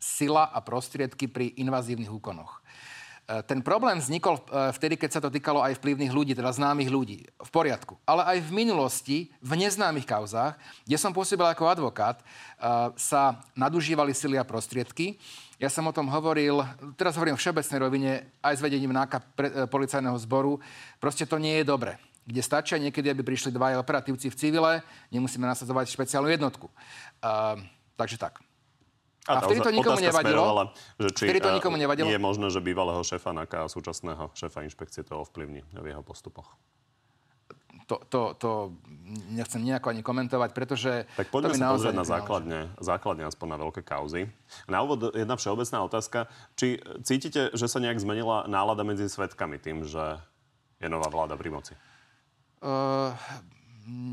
[0.00, 2.64] sila a prostriedky pri invazívnych úkonoch.
[3.24, 4.42] E, ten problém vznikol e,
[4.76, 7.24] vtedy, keď sa to týkalo aj vplyvných ľudí, teda známych ľudí.
[7.24, 7.96] V poriadku.
[8.04, 12.24] Ale aj v minulosti, v neznámych kauzách, kde som pôsobil ako advokát, e,
[13.00, 15.16] sa nadužívali sily a prostriedky.
[15.62, 16.66] Ja som o tom hovoril,
[16.98, 18.10] teraz hovorím v všeobecnej rovine,
[18.42, 20.58] aj s vedením náka pre, e, policajného zboru.
[20.98, 21.94] Proste to nie je dobre.
[22.26, 24.72] Kde stačia niekedy, aby prišli dvaja operatívci v civile,
[25.12, 26.72] nemusíme nasadzovať špeciálnu jednotku.
[27.20, 27.60] Uh,
[28.00, 28.40] takže tak.
[29.28, 30.72] A, a vtedy to nikomu nevadilo.
[31.00, 32.08] Že či vtedy to nikomu nevadilo.
[32.08, 36.56] je možné, že bývalého šéfa NAKA a súčasného šéfa inšpekcie to ovplyvní v jeho postupoch?
[37.84, 38.50] To, to, to
[39.32, 41.04] nechcem nejako ani komentovať, pretože...
[41.16, 44.28] Tak poďme sa pozrieť na základne, základne aspoň na veľké kauzy.
[44.66, 46.26] Na úvod jedna všeobecná otázka.
[46.56, 50.16] Či cítite, že sa nejak zmenila nálada medzi svetkami tým, že
[50.80, 51.72] je nová vláda pri moci?
[52.64, 53.12] Uh,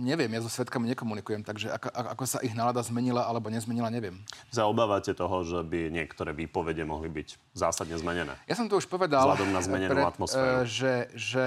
[0.04, 4.20] neviem, ja so svetkami nekomunikujem, takže ako, ako sa ich nálada zmenila alebo nezmenila, neviem.
[4.52, 8.36] Sa obávate toho, že by niektoré výpovede mohli byť zásadne zmenené?
[8.48, 9.24] Ja som to už povedal.
[9.24, 10.68] Vzhľadom na zmenenú pred, atmosféru.
[10.68, 11.46] Že, že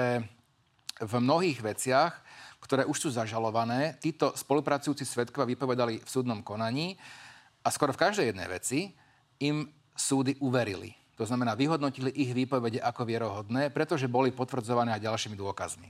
[1.01, 2.13] v mnohých veciach,
[2.63, 6.97] ktoré už sú zažalované, títo spolupracujúci svetkova vypovedali v súdnom konaní
[7.61, 8.95] a skoro v každej jednej veci
[9.43, 10.97] im súdy uverili.
[11.15, 15.89] To znamená, vyhodnotili ich výpovede ako vierohodné, pretože boli potvrdzované aj ďalšími dôkazmi.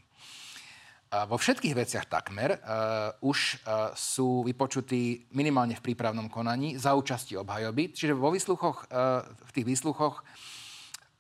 [1.15, 6.99] A vo všetkých veciach takmer uh, už uh, sú vypočutí minimálne v prípravnom konaní za
[6.99, 7.95] účasti obhajoby.
[7.95, 10.27] Čiže vo výsluchoch, uh, v tých výsluchoch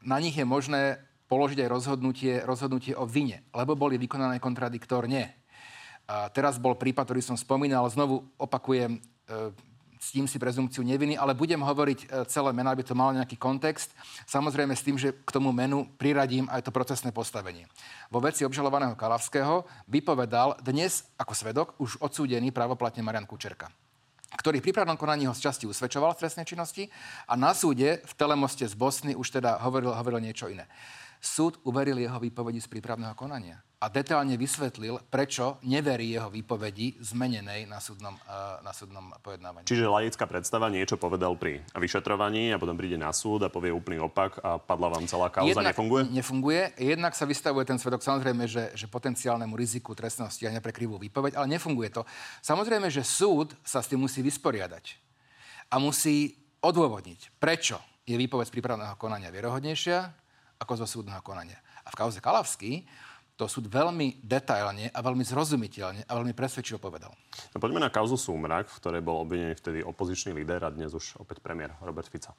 [0.02, 5.34] na nich je možné položiť aj rozhodnutie, rozhodnutie o vine, lebo boli vykonané kontradiktorne.
[6.04, 9.00] A teraz bol prípad, ktorý som spomínal, znovu opakujem,
[10.04, 13.96] ctím si prezumciu neviny, ale budem hovoriť e, celé meno, aby to malo nejaký kontext.
[14.28, 17.64] Samozrejme s tým, že k tomu menu priradím aj to procesné postavenie.
[18.12, 23.72] Vo veci obžalovaného Kalavského vypovedal dnes ako svedok už odsúdený právoplatne Marian Kučerka
[24.34, 26.90] ktorý v prípravnom konaní ho z časti usvedčoval v trestnej činnosti
[27.30, 30.66] a na súde v telemoste z Bosny už teda hovoril, hovoril niečo iné.
[31.24, 37.68] Súd uveril jeho výpovedi z prípravného konania a detálne vysvetlil, prečo neverí jeho výpovedi zmenenej
[37.68, 39.68] na súdnom, uh, na súdnom pojednávaní.
[39.68, 44.00] Čiže laická predstava niečo povedal pri vyšetrovaní a potom príde na súd a povie úplný
[44.00, 45.52] opak a padla vám celá kauza.
[45.52, 46.02] Jednak nefunguje?
[46.12, 46.60] Nefunguje.
[46.80, 51.36] Jednak sa vystavuje ten svedok samozrejme, že, že potenciálnemu riziku trestného stíhania pre krivú výpoveď,
[51.36, 52.08] ale nefunguje to.
[52.40, 54.96] Samozrejme, že súd sa s tým musí vysporiadať
[55.68, 57.76] a musí odôvodniť, prečo
[58.08, 60.23] je výpoveď z prípravného konania vierohodnejšia
[60.64, 61.60] ako zo súdneho konania.
[61.84, 62.88] A v kauze Kalavský
[63.34, 67.10] to súd veľmi detailne a veľmi zrozumiteľne a veľmi presvedčivo povedal.
[67.50, 71.18] No, poďme na kauzu Súmrak, v ktorej bol obvinený vtedy opozičný líder a dnes už
[71.18, 72.30] opäť premiér Robert Fica.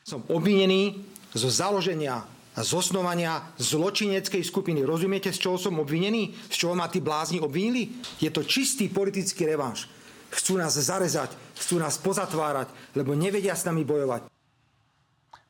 [0.00, 1.04] Som obvinený
[1.36, 2.24] zo založenia
[2.56, 4.80] a zosnovania zločineckej skupiny.
[4.82, 6.34] Rozumiete, z čoho som obvinený?
[6.50, 8.00] Z čoho ma tí blázni obvinili?
[8.18, 9.86] Je to čistý politický revanš.
[10.32, 14.26] Chcú nás zarezať, chcú nás pozatvárať, lebo nevedia s nami bojovať.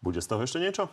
[0.03, 0.89] Bude z toho ešte niečo?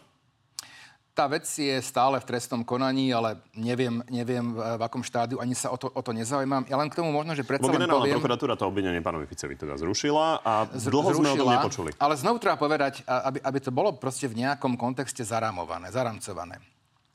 [1.18, 5.74] Tá vec je stále v trestnom konaní, ale neviem, neviem v akom štádiu, ani sa
[5.74, 6.62] o to, o to nezaujímam.
[6.70, 8.22] Ja len k tomu možno, že predsa len poviem...
[8.22, 11.90] prokuratúra to obvinenie pánovi Ficovi teda zrušila a dlho zrušila, sme o tom nepočuli.
[11.98, 16.62] Ale znovu treba povedať, aby, aby to bolo proste v nejakom kontexte zaramované, zaramcované.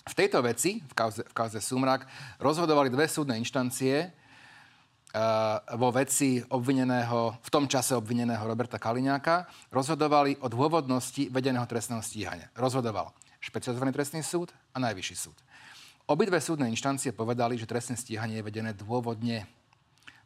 [0.02, 2.02] V tejto veci, v kauze, v kauze Sumrak,
[2.42, 10.42] rozhodovali dve súdne inštancie, uh, vo veci obvineného, v tom čase obvineného Roberta Kaliňáka, rozhodovali
[10.42, 12.50] o dôvodnosti vedeného trestného stíhania.
[12.58, 15.36] Rozhodoval špecializovaný trestný súd a najvyšší súd.
[16.06, 19.46] Obidve súdne inštancie povedali, že trestné stíhanie je vedené dôvodne.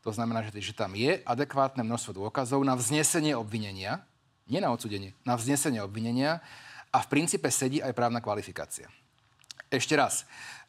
[0.05, 4.05] To znamená, že, že tam je adekvátne množstvo dôkazov na vznesenie obvinenia,
[4.47, 6.45] nie na odsudenie, na vznesenie obvinenia
[6.95, 8.87] a v princípe sedí aj právna kvalifikácia.
[9.67, 10.23] Ešte raz,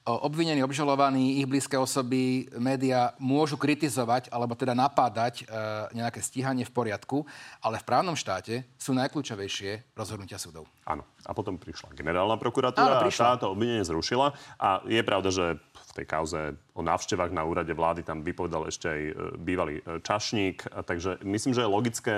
[0.08, 5.54] obvinení, obžalovaní, ich blízke osoby, média môžu kritizovať alebo teda napádať e,
[6.00, 7.28] nejaké stíhanie v poriadku,
[7.60, 10.64] ale v právnom štáte sú najkľúčovejšie rozhodnutia súdov.
[10.88, 11.04] Áno.
[11.28, 13.20] A potom prišla generálna prokuratúra Áno, prišla.
[13.20, 14.32] a táto obvinenie zrušila.
[14.64, 18.88] A je pravda, že v tej kauze o návštevách na úrade vlády tam vypovedal ešte
[18.88, 20.72] aj e, bývalý e, čašník.
[20.88, 22.16] Takže myslím, že je logické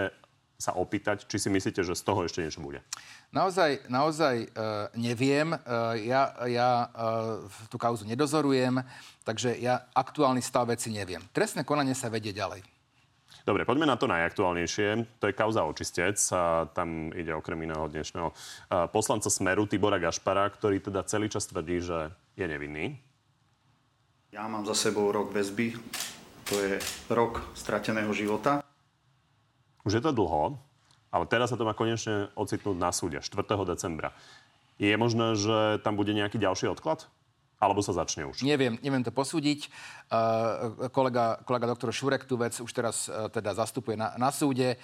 [0.60, 2.84] sa opýtať, či si myslíte, že z toho ešte niečo bude.
[3.32, 5.56] Naozaj, naozaj uh, neviem.
[5.56, 8.84] Uh, ja ja uh, tú kauzu nedozorujem,
[9.24, 11.24] takže ja aktuálny stav veci neviem.
[11.32, 12.60] Trestné konanie sa vedie ďalej.
[13.48, 15.24] Dobre, poďme na to najaktuálnejšie.
[15.24, 16.20] To je kauza očistec.
[16.36, 18.30] A tam ide okrem iného dnešného
[18.92, 23.00] poslanca Smeru Tibora Gašpara, ktorý teda celý čas tvrdí, že je nevinný.
[24.36, 25.72] Ja mám za sebou rok väzby.
[26.52, 26.78] To je
[27.10, 28.62] rok strateného života.
[29.90, 30.62] Už je to dlho,
[31.10, 33.42] ale teraz sa to má konečne ocitnúť na súde 4.
[33.66, 34.14] decembra.
[34.78, 37.10] Je možné, že tam bude nejaký ďalší odklad?
[37.58, 38.46] Alebo sa začne už?
[38.46, 39.66] Neviem, neviem to posúdiť.
[40.14, 44.78] Uh, kolega, kolega doktor Šurek tú vec už teraz uh, teda zastupuje na, na súde.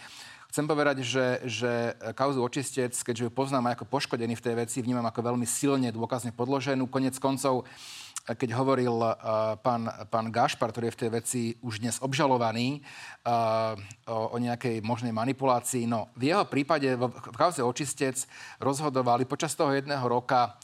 [0.49, 4.81] Chcem povedať, že, že kauzu očistec, keďže ju poznám aj ako poškodený v tej veci,
[4.81, 6.89] vnímam ako veľmi silne dôkazne podloženú.
[6.89, 9.13] Konec koncov uh, keď hovoril uh,
[9.61, 13.77] pán, pán Gašpar, ktorý je v tej veci už dnes obžalovaný uh,
[14.09, 15.85] o, o nejakej možnej manipulácii.
[15.85, 18.17] No, v jeho prípade, v, v kauze očistec,
[18.57, 20.57] rozhodovali počas toho jedného roka,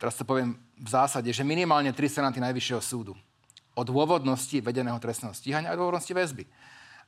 [0.00, 3.12] teraz to poviem v zásade, že minimálne tri senáty Najvyššieho súdu
[3.76, 6.44] o dôvodnosti vedeného trestného stíhania a dôvodnosti väzby.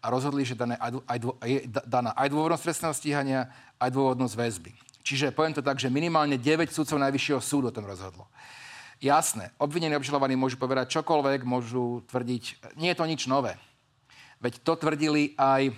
[0.04, 1.00] A rozhodli, že dané aj,
[1.40, 1.50] aj,
[1.88, 3.40] daná aj dôvodnosť trestného stíhania,
[3.80, 4.70] aj dôvodnosť väzby.
[5.04, 8.28] Čiže poviem to tak, že minimálne 9 súdcov Najvyššieho súdu o tom rozhodlo.
[9.04, 13.52] Jasné, obvinení obžalovaní môžu povedať čokoľvek, môžu tvrdiť, nie je to nič nové.
[14.40, 15.76] Veď to tvrdili aj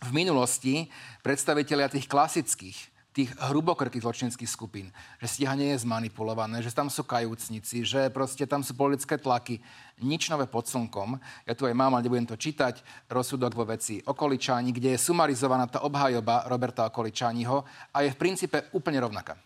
[0.00, 0.88] v minulosti
[1.20, 4.90] predstavitelia tých klasických tých hrubokrkých zločinských skupín,
[5.22, 9.62] že stíhanie je zmanipulované, že tam sú kajúcnici, že proste tam sú politické tlaky.
[10.02, 11.22] Nič nové pod slnkom.
[11.46, 15.70] Ja tu aj mám, ale nebudem to čítať, rozsudok vo veci Okoličáni, kde je sumarizovaná
[15.70, 17.62] tá obhajoba Roberta Okoličániho
[17.94, 19.38] a je v princípe úplne rovnaká.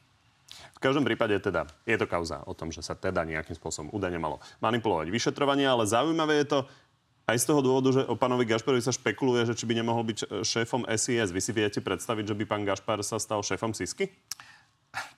[0.78, 4.22] V každom prípade teda je to kauza o tom, že sa teda nejakým spôsobom údajne
[4.22, 6.58] malo manipulovať vyšetrovanie, ale zaujímavé je to,
[7.28, 10.40] aj z toho dôvodu, že o pánovi Gašparovi sa špekuluje, že či by nemohol byť
[10.46, 11.34] šéfom SIS.
[11.34, 14.08] Vy si viete predstaviť, že by pán Gašpar sa stal šéfom SISky?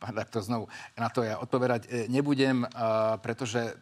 [0.02, 0.66] Pán to znovu,
[0.98, 2.66] na to ja odpovedať e, nebudem,
[3.22, 3.78] pretože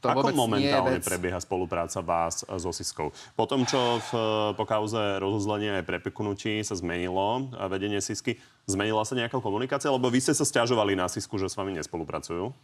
[0.00, 1.04] to Ako momentálne vec...
[1.04, 3.12] prebieha spolupráca vás so Siskou?
[3.36, 4.24] Po tom, čo v, e,
[4.56, 9.92] po kauze rozuzlenia aj prepeknutí sa zmenilo vedenie Sisky, zmenila sa nejaká komunikácia?
[9.92, 12.56] Lebo vy ste sa stiažovali na Sisku, že s vami nespolupracujú.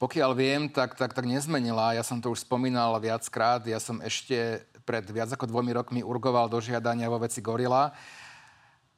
[0.00, 1.92] Pokiaľ viem, tak, tak, tak nezmenila.
[1.92, 3.60] Ja som to už spomínal viackrát.
[3.68, 7.92] Ja som ešte pred viac ako dvomi rokmi urgoval do žiadania vo veci Gorila.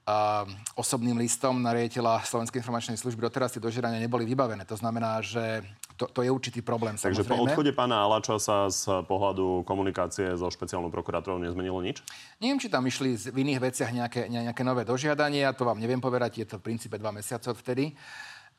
[0.03, 0.47] A
[0.79, 4.63] osobným listom na riaditeľa Slovenskej informačnej služby doteraz tie dožiadania neboli vybavené.
[4.67, 5.63] To znamená, že
[6.03, 6.99] to, to je určitý problém.
[6.99, 7.31] Takže samozrejme.
[7.31, 12.03] po odchode pána Alača sa z pohľadu komunikácie so špeciálnou prokurátorou nezmenilo nič?
[12.43, 15.55] Neviem, či tam išli v iných veciach nejaké, nejaké nové dožiadania.
[15.55, 16.43] To vám neviem povedať.
[16.43, 17.95] Je to v princípe dva mesiace od vtedy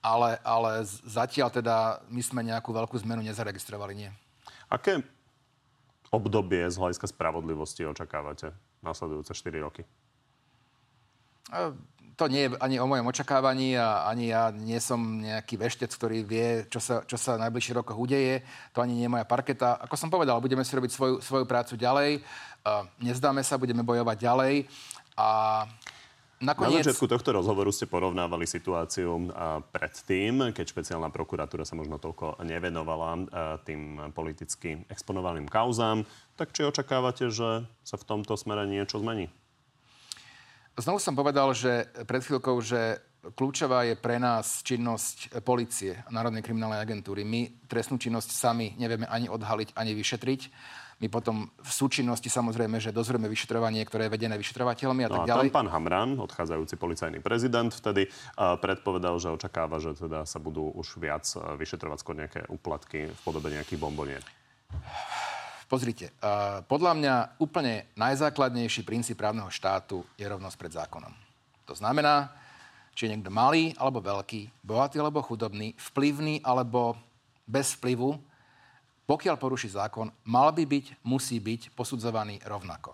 [0.03, 4.11] ale, ale zatiaľ teda my sme nejakú veľkú zmenu nezaregistrovali, nie.
[4.67, 4.99] Aké
[6.11, 8.51] obdobie z hľadiska spravodlivosti očakávate
[8.83, 9.87] nasledujúce 4 roky?
[12.13, 16.21] To nie je ani o mojom očakávaní a ani ja nie som nejaký veštec, ktorý
[16.21, 18.45] vie, čo sa, čo sa v najbližších rokoch udeje.
[18.77, 19.81] To ani nie je moja parketa.
[19.81, 22.21] Ako som povedal, budeme si robiť svoju, svoju prácu ďalej.
[23.01, 24.53] Nezdáme sa, budeme bojovať ďalej.
[25.17, 25.29] A
[26.43, 26.83] Nakoniec...
[26.83, 29.31] Na začiatku tohto rozhovoru ste porovnávali situáciu
[29.71, 33.23] predtým, keď špeciálna prokuratúra sa možno toľko nevenovala
[33.63, 36.03] tým politicky exponovaným kauzám.
[36.35, 39.31] Tak či očakávate, že sa v tomto smere niečo zmení?
[40.73, 42.97] Znovu som povedal, že pred chvíľkou, že
[43.37, 47.21] kľúčová je pre nás činnosť policie Národnej kriminálnej agentúry.
[47.21, 50.41] My trestnú činnosť sami nevieme ani odhaliť, ani vyšetriť.
[51.01, 55.25] My potom v súčinnosti samozrejme, že dozrieme vyšetrovanie, ktoré je vedené vyšetrovateľmi a no tak
[55.25, 55.49] a ďalej.
[55.51, 60.73] Tam pán Hamran, odchádzajúci policajný prezident, vtedy uh, predpovedal, že očakáva, že teda sa budú
[60.73, 64.23] už viac uh, vyšetrovať skôr nejaké úplatky v podobe nejakých bombonier.
[65.73, 66.13] Pozrite,
[66.69, 71.09] podľa mňa úplne najzákladnejší princíp právneho štátu je rovnosť pred zákonom.
[71.65, 72.29] To znamená,
[72.93, 76.93] či je niekto malý alebo veľký, bohatý alebo chudobný, vplyvný alebo
[77.49, 78.21] bez vplyvu,
[79.09, 82.93] pokiaľ poruší zákon, mal by byť, musí byť posudzovaný rovnako.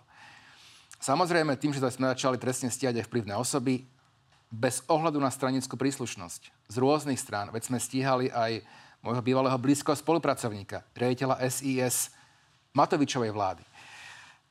[1.03, 3.83] Samozrejme, tým, že sme začali trestne stíhať aj vplyvné osoby,
[4.47, 8.63] bez ohľadu na stranickú príslušnosť, z rôznych strán, veď sme stíhali aj
[9.03, 12.15] môjho bývalého blízkoho spolupracovníka, riaditeľa SIS
[12.73, 13.63] Matovičovej vlády.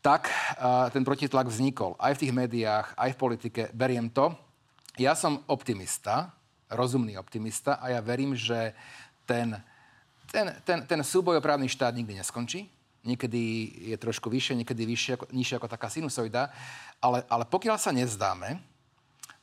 [0.02, 0.30] Tak
[0.94, 3.62] ten protitlak vznikol aj v tých médiách, aj v politike.
[3.74, 4.30] Beriem to.
[4.98, 6.34] Ja som optimista,
[6.70, 8.74] rozumný optimista a ja verím, že
[9.26, 9.58] ten
[10.28, 12.68] ten, ten, ten súboj o právny štát nikdy neskončí.
[13.04, 16.52] Niekedy je trošku vyššie, niekedy vyššie, ako, nižšie ako taká sinusoida.
[17.00, 18.60] Ale, ale pokiaľ sa nezdáme,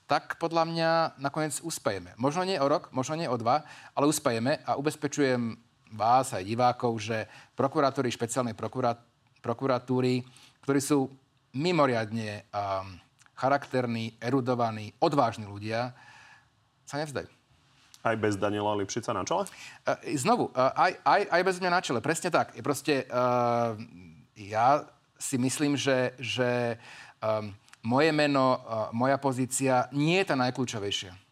[0.06, 2.14] tak podľa mňa nakoniec uspejeme.
[2.22, 3.66] Možno nie o rok, možno nie o dva,
[3.98, 5.58] ale uspejeme a ubezpečujem
[5.94, 8.58] vás aj divákov, že prokurátori špeciálnej
[9.42, 10.26] prokuratúry,
[10.66, 11.12] ktorí sú
[11.56, 12.98] mimoriadne um,
[13.38, 15.96] charakterní, erudovaní, odvážni ľudia,
[16.84, 17.30] sa nevzdajú.
[18.06, 19.50] Aj bez Daniela Lipšica na čele?
[19.88, 22.00] Uh, znovu, uh, aj, aj, aj bez mňa na čele.
[22.04, 22.54] Presne tak.
[22.54, 23.74] Je proste, uh,
[24.38, 24.86] ja
[25.18, 26.78] si myslím, že, že
[27.24, 27.50] um,
[27.82, 31.25] moje meno, uh, moja pozícia nie je tá najkľúčovejšia.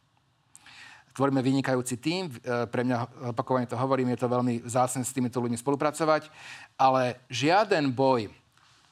[1.14, 2.34] Tvoríme vynikajúci tým.
[2.44, 6.28] Pre mňa, opakovane to hovorím, je to veľmi vzácne s týmito ľuďmi spolupracovať,
[6.74, 8.34] ale žiaden boj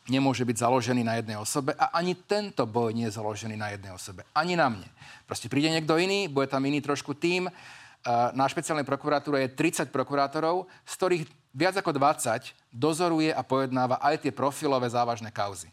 [0.05, 3.93] nemôže byť založený na jednej osobe a ani tento boj nie je založený na jednej
[3.93, 4.25] osobe.
[4.33, 4.85] Ani na mne.
[5.29, 7.49] Proste príde niekto iný, bude tam iný trošku tým.
[8.33, 14.25] Na špeciálnej prokuratúre je 30 prokurátorov, z ktorých viac ako 20 dozoruje a pojednáva aj
[14.25, 15.69] tie profilové závažné kauzy.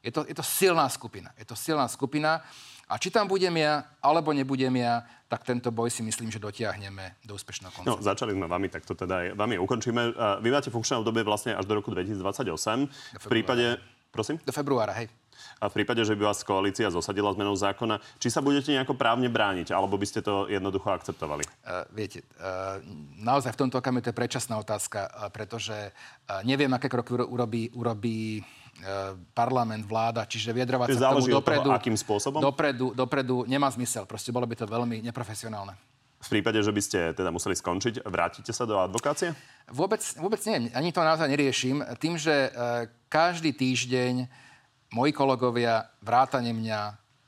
[0.00, 1.36] Je to, je to silná skupina.
[1.36, 2.40] Je to silná skupina.
[2.86, 7.18] A či tam budem ja, alebo nebudem ja, tak tento boj si myslím, že dotiahneme
[7.26, 7.88] do úspešného konca.
[7.90, 10.14] No, začali sme vami, tak to teda aj vami ukončíme.
[10.38, 12.46] Vy máte funkčné obdobie vlastne až do roku 2028.
[13.18, 13.82] V prípade...
[14.14, 14.40] Prosím?
[14.46, 15.10] Do februára, hej.
[15.60, 19.28] A v prípade, že by vás koalícia zosadila zmenou zákona, či sa budete nejako právne
[19.28, 21.44] brániť, alebo by ste to jednoducho akceptovali?
[21.60, 22.80] Uh, viete, uh,
[23.20, 27.68] naozaj v tomto okamihu to je predčasná otázka, uh, pretože uh, neviem, aké kroky urobí,
[27.76, 28.40] urobí
[29.32, 32.40] parlament, vláda, čiže vyjadrovať sa k tomu dopredu, toho, akým spôsobom?
[32.44, 34.04] Dopredu, dopredu nemá zmysel.
[34.04, 35.72] Proste bolo by to veľmi neprofesionálne.
[36.16, 39.36] V prípade, že by ste teda museli skončiť, vrátite sa do advokácie?
[39.68, 40.72] Vôbec, vôbec nie.
[40.72, 41.84] Ani to naozaj neriešim.
[42.00, 42.50] Tým, že e,
[43.06, 44.26] každý týždeň
[44.96, 46.80] moji kolegovia, vrátane mňa,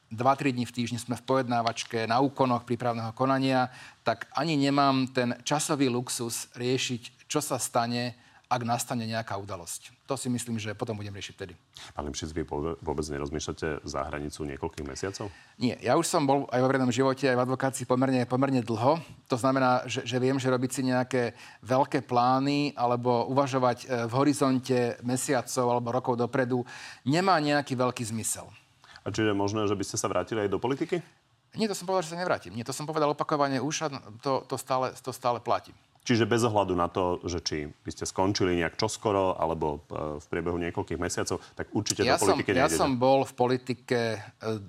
[0.09, 3.69] 2-3 dní v týždni sme v pojednávačke na úkonoch prípravného konania,
[4.01, 8.17] tak ani nemám ten časový luxus riešiť, čo sa stane,
[8.49, 9.93] ak nastane nejaká udalosť.
[10.09, 11.53] To si myslím, že potom budem riešiť vtedy.
[11.93, 12.49] Pán Lipšic, vy
[12.81, 15.29] vôbec nerozmýšľate za hranicu niekoľkých mesiacov?
[15.61, 19.05] Nie, ja už som bol aj vo verejnom živote, aj v advokácii pomerne, pomerne dlho.
[19.29, 24.13] To znamená, že, že viem, že robiť si nejaké veľké plány alebo uvažovať e, v
[24.17, 26.65] horizonte mesiacov alebo rokov dopredu
[27.05, 28.49] nemá nejaký veľký zmysel.
[29.05, 31.05] A čiže je možné, že by ste sa vrátili aj do politiky?
[31.57, 32.53] Nie, to som povedal, že sa nevrátim.
[32.53, 35.73] Nie, to som povedal opakovane už a to, to, stále, to stále platí.
[36.09, 40.27] Čiže bez ohľadu na to, že či by ste skončili nejak čoskoro alebo e, v
[40.33, 44.19] priebehu niekoľkých mesiacov, tak určite ja do politiky som, Ja som bol v politike e,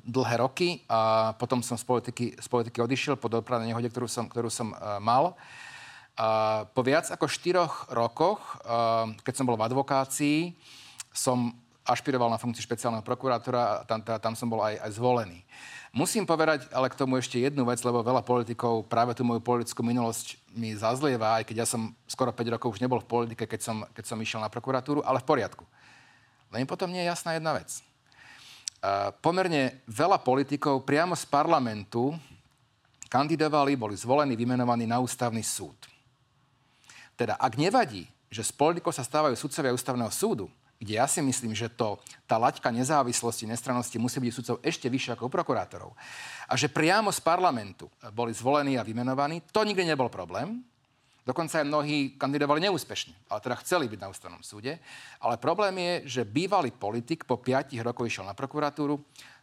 [0.04, 4.28] dlhé roky a potom som z politiky, z politiky odišiel po dopravnej nehode, ktorú som,
[4.28, 5.40] ktorú som uh, mal.
[6.20, 10.60] A po viac ako štyroch rokoch, uh, keď som bol v advokácii,
[11.16, 11.56] som
[11.88, 15.40] ašpiroval na funkciu špeciálneho prokurátora a tam, tam som bol aj, aj zvolený.
[15.90, 19.82] Musím povedať ale k tomu ešte jednu vec, lebo veľa politikov práve tú moju politickú
[19.82, 23.62] minulosť mi zazlieva, aj keď ja som skoro 5 rokov už nebol v politike, keď
[23.62, 25.66] som, keď som išiel na prokuratúru, ale v poriadku.
[26.54, 27.82] Len potom nie je jasná jedna vec.
[28.80, 32.14] Uh, pomerne veľa politikov priamo z parlamentu
[33.10, 35.76] kandidovali, boli zvolení, vymenovaní na ústavný súd.
[37.18, 40.46] Teda ak nevadí, že z politikov sa stávajú sudcovia ústavného súdu,
[40.80, 45.20] kde ja si myslím, že to, tá laťka nezávislosti, nestrannosti musí byť sudcov ešte vyššia
[45.20, 45.92] ako u prokurátorov.
[46.48, 50.64] A že priamo z parlamentu boli zvolení a vymenovaní, to nikdy nebol problém.
[51.28, 54.80] Dokonca aj mnohí kandidovali neúspešne, ale teda chceli byť na ústavnom súde.
[55.20, 58.98] Ale problém je, že bývalý politik po piatich rokoch išiel na prokuratúru.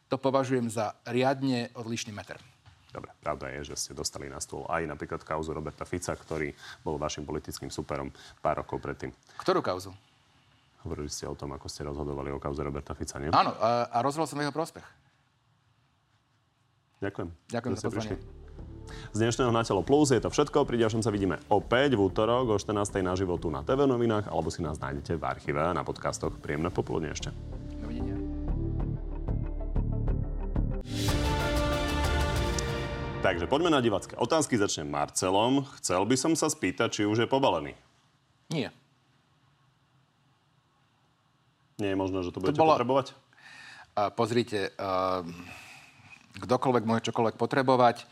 [0.08, 2.40] To považujem za riadne odlišný meter.
[2.90, 6.96] Dobre, pravda je, že ste dostali na stôl aj napríklad kauzu Roberta Fica, ktorý bol
[6.96, 8.08] vašim politickým superom
[8.40, 9.12] pár rokov predtým.
[9.36, 9.92] Ktorú kauzu?
[10.86, 13.34] Hovorili ste o tom, ako ste rozhodovali o kauze Roberta Fica, nie?
[13.34, 14.86] Áno, a, a rozhodol som jeho prospech.
[17.02, 17.28] Ďakujem.
[17.50, 18.22] Ďakujem za pozvanie.
[19.10, 20.62] Z dnešného Na telo plus je to všetko.
[20.62, 23.02] Pri ďalšom sa vidíme opäť v útorok o 14.
[23.02, 26.38] na životu na TV novinách alebo si nás nájdete v archíve na podcastoch.
[26.38, 27.34] Príjemné popoludne ešte.
[27.82, 28.14] Dovidenia.
[33.26, 34.54] Takže poďme na divacké otázky.
[34.54, 35.66] Začnem Marcelom.
[35.82, 37.74] Chcel by som sa spýtať, či už je pobalený.
[38.54, 38.70] Nie.
[41.76, 42.74] Nie je možné, že to budete to bolo...
[42.76, 43.06] potrebovať?
[43.96, 45.20] Uh, pozrite, uh,
[46.40, 48.08] kdokoľvek môže čokoľvek potrebovať.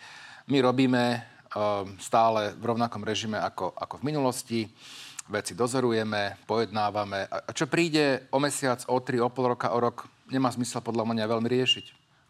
[0.52, 4.60] My robíme uh, stále v rovnakom režime ako, ako v minulosti.
[5.24, 7.24] Veci dozorujeme, pojednávame.
[7.24, 11.08] A čo príde o mesiac, o tri, o pol roka, o rok, nemá zmysel podľa
[11.08, 11.86] mňa veľmi riešiť.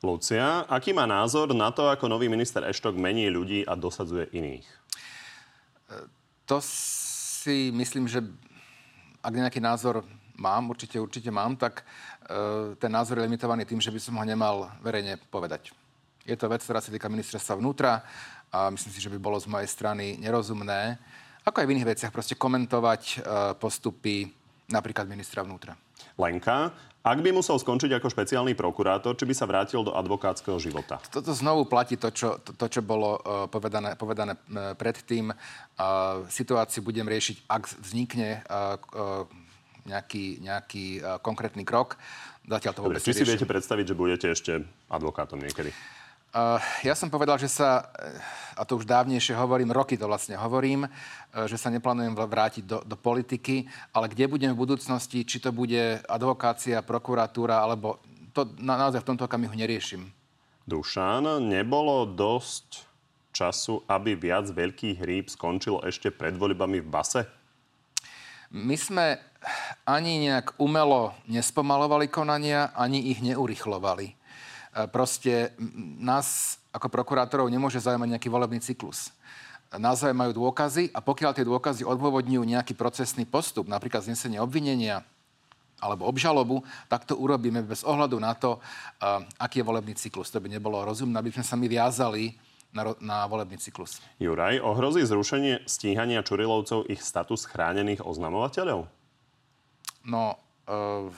[0.06, 4.66] Lucia, aký má názor na to, ako nový minister Eštok mení ľudí a dosadzuje iných?
[6.46, 8.22] To si myslím, že
[9.24, 10.04] ak nejaký názor
[10.36, 14.24] mám, určite, určite mám, tak e, ten názor je limitovaný tým, že by som ho
[14.24, 15.70] nemal verejne povedať.
[16.24, 18.00] Je to vec, ktorá sa týka ministerstva vnútra
[18.48, 20.96] a myslím si, že by bolo z mojej strany nerozumné,
[21.44, 23.16] ako aj v iných veciach, proste komentovať e,
[23.60, 24.32] postupy
[24.72, 25.76] napríklad ministra vnútra.
[26.16, 26.72] Lenka,
[27.04, 30.96] ak by musel skončiť ako špeciálny prokurátor, či by sa vrátil do advokátskeho života?
[31.12, 35.28] Toto znovu platí to, čo, to, to, čo bolo uh, povedané, povedané uh, predtým.
[35.28, 39.43] Uh, situáciu budem riešiť, ak vznikne uh, uh,
[39.84, 42.00] nejaký, nejaký uh, konkrétny krok.
[42.44, 44.52] Zatiaľ to vôbec Dobre, či si viete predstaviť, že budete ešte
[44.92, 45.72] advokátom niekedy?
[46.34, 47.94] Uh, ja som povedal, že sa,
[48.58, 50.82] a to už dávnejšie hovorím, roky to vlastne hovorím,
[51.30, 56.02] že sa neplánujem vrátiť do, do politiky, ale kde budem v budúcnosti, či to bude
[56.10, 58.02] advokácia, prokuratúra, alebo
[58.34, 60.10] to na, naozaj v tomto okamihu neriešim.
[60.66, 62.82] Dušan, nebolo dosť
[63.30, 67.22] času, aby viac veľkých rýb skončilo ešte pred voľbami v base?
[68.54, 69.18] My sme
[69.84, 74.12] ani nejak umelo nespomalovali konania, ani ich neurychlovali.
[74.12, 74.14] E,
[74.88, 75.54] proste
[76.00, 79.14] nás ako prokurátorov nemôže zaujímať nejaký volebný cyklus.
[79.74, 85.02] Nás zaujímajú dôkazy a pokiaľ tie dôkazy odôvodňujú nejaký procesný postup, napríklad znesenie obvinenia
[85.82, 88.60] alebo obžalobu, tak to urobíme bez ohľadu na to, e,
[89.38, 90.32] aký je volebný cyklus.
[90.32, 92.34] To by nebolo rozumné, aby sme sa my viazali
[92.74, 94.02] na, na volebný cyklus.
[94.18, 98.90] Juraj, ohrozí zrušenie stíhania Čurilovcov ich status chránených oznamovateľov?
[100.04, 100.36] No,
[100.68, 101.08] uh,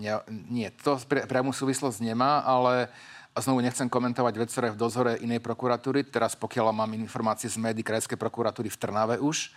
[0.00, 0.12] nie,
[0.48, 2.88] nie, to pre, priamu súvislosť nemá, ale
[3.36, 6.04] znovu nechcem komentovať vec, ktoré v dozore inej prokuratúry.
[6.08, 9.52] Teraz pokiaľ mám informácie z médií Krajskej prokuratúry v Trnave už,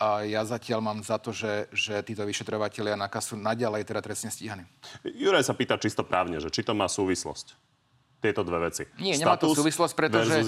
[0.00, 4.32] a ja zatiaľ mám za to, že, že títo vyšetrovateľia na kasu naďalej teda trestne
[4.32, 4.64] stíhaní.
[5.04, 7.54] Juraj sa pýta čisto právne, že či to má súvislosť.
[8.22, 8.86] tieto dve veci?
[9.02, 10.38] Nie, nemá to súvislosť, pretože,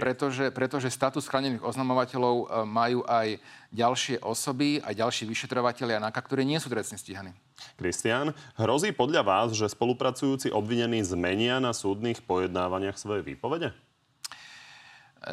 [0.00, 3.36] pretože, pretože status chránených oznamovateľov e, majú aj
[3.68, 7.36] ďalšie osoby, aj ďalší vyšetrovateľia NAKA, ktorí nie sú trestne stíhaní.
[7.76, 13.76] Kristián, hrozí podľa vás, že spolupracujúci obvinení zmenia na súdnych pojednávaniach svoje výpovede?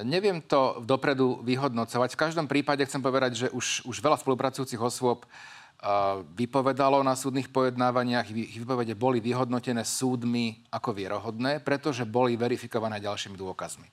[0.03, 2.17] Neviem to dopredu vyhodnocovať.
[2.17, 5.23] V každom prípade chcem povedať, že už, už veľa spolupracujúcich osôb
[6.33, 13.37] vypovedalo na súdnych pojednávaniach, ich vypovede boli vyhodnotené súdmi ako vierohodné, pretože boli verifikované ďalšími
[13.37, 13.85] dôkazmi.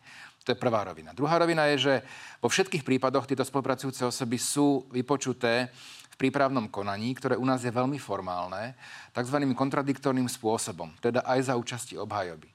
[0.42, 1.14] To je prvá rovina.
[1.14, 1.94] Druhá rovina je, že
[2.42, 5.70] vo všetkých prípadoch tieto spolupracujúce osoby sú vypočuté
[6.12, 8.74] v prípravnom konaní, ktoré u nás je veľmi formálne,
[9.14, 9.36] tzv.
[9.54, 12.50] kontradiktorným spôsobom, teda aj za účasti obhajoby.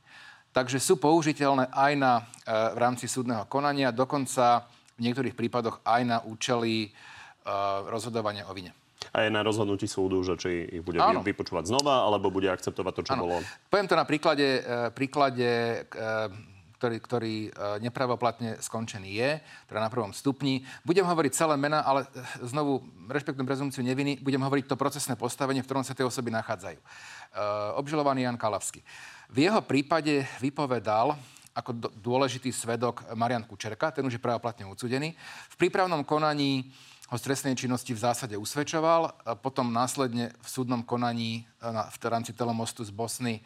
[0.52, 2.14] Takže sú použiteľné aj na,
[2.44, 4.66] e, v rámci súdneho konania, dokonca
[4.98, 6.90] v niektorých prípadoch aj na účely e,
[7.88, 8.74] rozhodovania o vine.
[9.14, 11.22] A je na rozhodnutí súdu, že či ich bude Áno.
[11.22, 13.24] vypočúvať znova, alebo bude akceptovať to, čo Áno.
[13.26, 13.36] bolo.
[13.70, 15.50] Poviem to na príklade, e, príklade
[15.86, 16.02] e,
[16.78, 17.50] ktorý, ktorý e,
[17.82, 19.32] nepravoplatne skončený je,
[19.66, 20.62] teda na prvom stupni.
[20.86, 22.06] Budem hovoriť celé mena, ale
[22.46, 26.80] znovu rešpektujem prezumciu neviny, budem hovoriť to procesné postavenie, v ktorom sa tie osoby nachádzajú.
[27.82, 28.86] Obžalovaný Jan Kalavsky.
[29.34, 31.18] V jeho prípade vypovedal
[31.58, 35.18] ako dôležitý svedok Marian Kučerka, ten už je pravoplatne odsudený.
[35.50, 36.70] V prípravnom konaní
[37.08, 39.16] ho z trestnej činnosti v zásade usvedčoval.
[39.40, 43.40] Potom následne v súdnom konaní na, v rámci telemostu z Bosny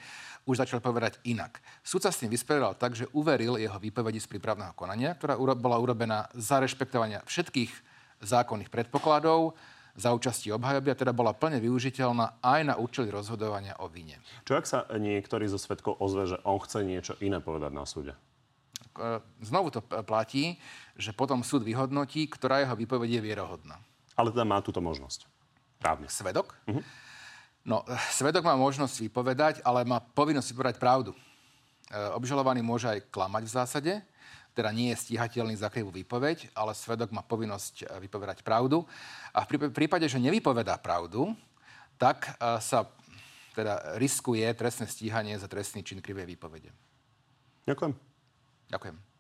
[0.52, 1.64] už začal povedať inak.
[1.80, 5.80] Súd sa s tým vysporiadal tak, že uveril jeho výpovedi z prípravného konania, ktorá bola
[5.80, 7.72] urobená za rešpektovania všetkých
[8.20, 9.56] zákonných predpokladov,
[9.92, 14.24] za účasti obhajoby a teda bola plne využiteľná aj na účely rozhodovania o vine.
[14.48, 18.16] Čo ak sa niektorý zo svetkov ozve, že on chce niečo iné povedať na súde?
[19.44, 20.60] Znovu to platí,
[20.96, 23.84] že potom súd vyhodnotí, ktorá jeho výpoveď je vierohodná.
[24.16, 25.28] Ale teda má túto možnosť.
[25.80, 26.08] Právne.
[26.08, 26.56] Svedok?
[26.68, 26.84] Uh-huh.
[27.62, 31.14] No, svedok má možnosť vypovedať, ale má povinnosť vypovedať pravdu.
[31.14, 31.18] E,
[32.18, 33.94] obžalovaný môže aj klamať v zásade,
[34.58, 38.82] teda nie je stíhateľný za krivú výpoveď, ale svedok má povinnosť e, vypovedať pravdu.
[39.30, 41.38] A v prípade, že nevypovedá pravdu,
[42.02, 42.90] tak e, sa
[43.54, 46.74] teda riskuje trestné stíhanie za trestný čin krivej výpovede.
[47.70, 47.94] Ďakujem.
[48.74, 49.11] Ďakujem.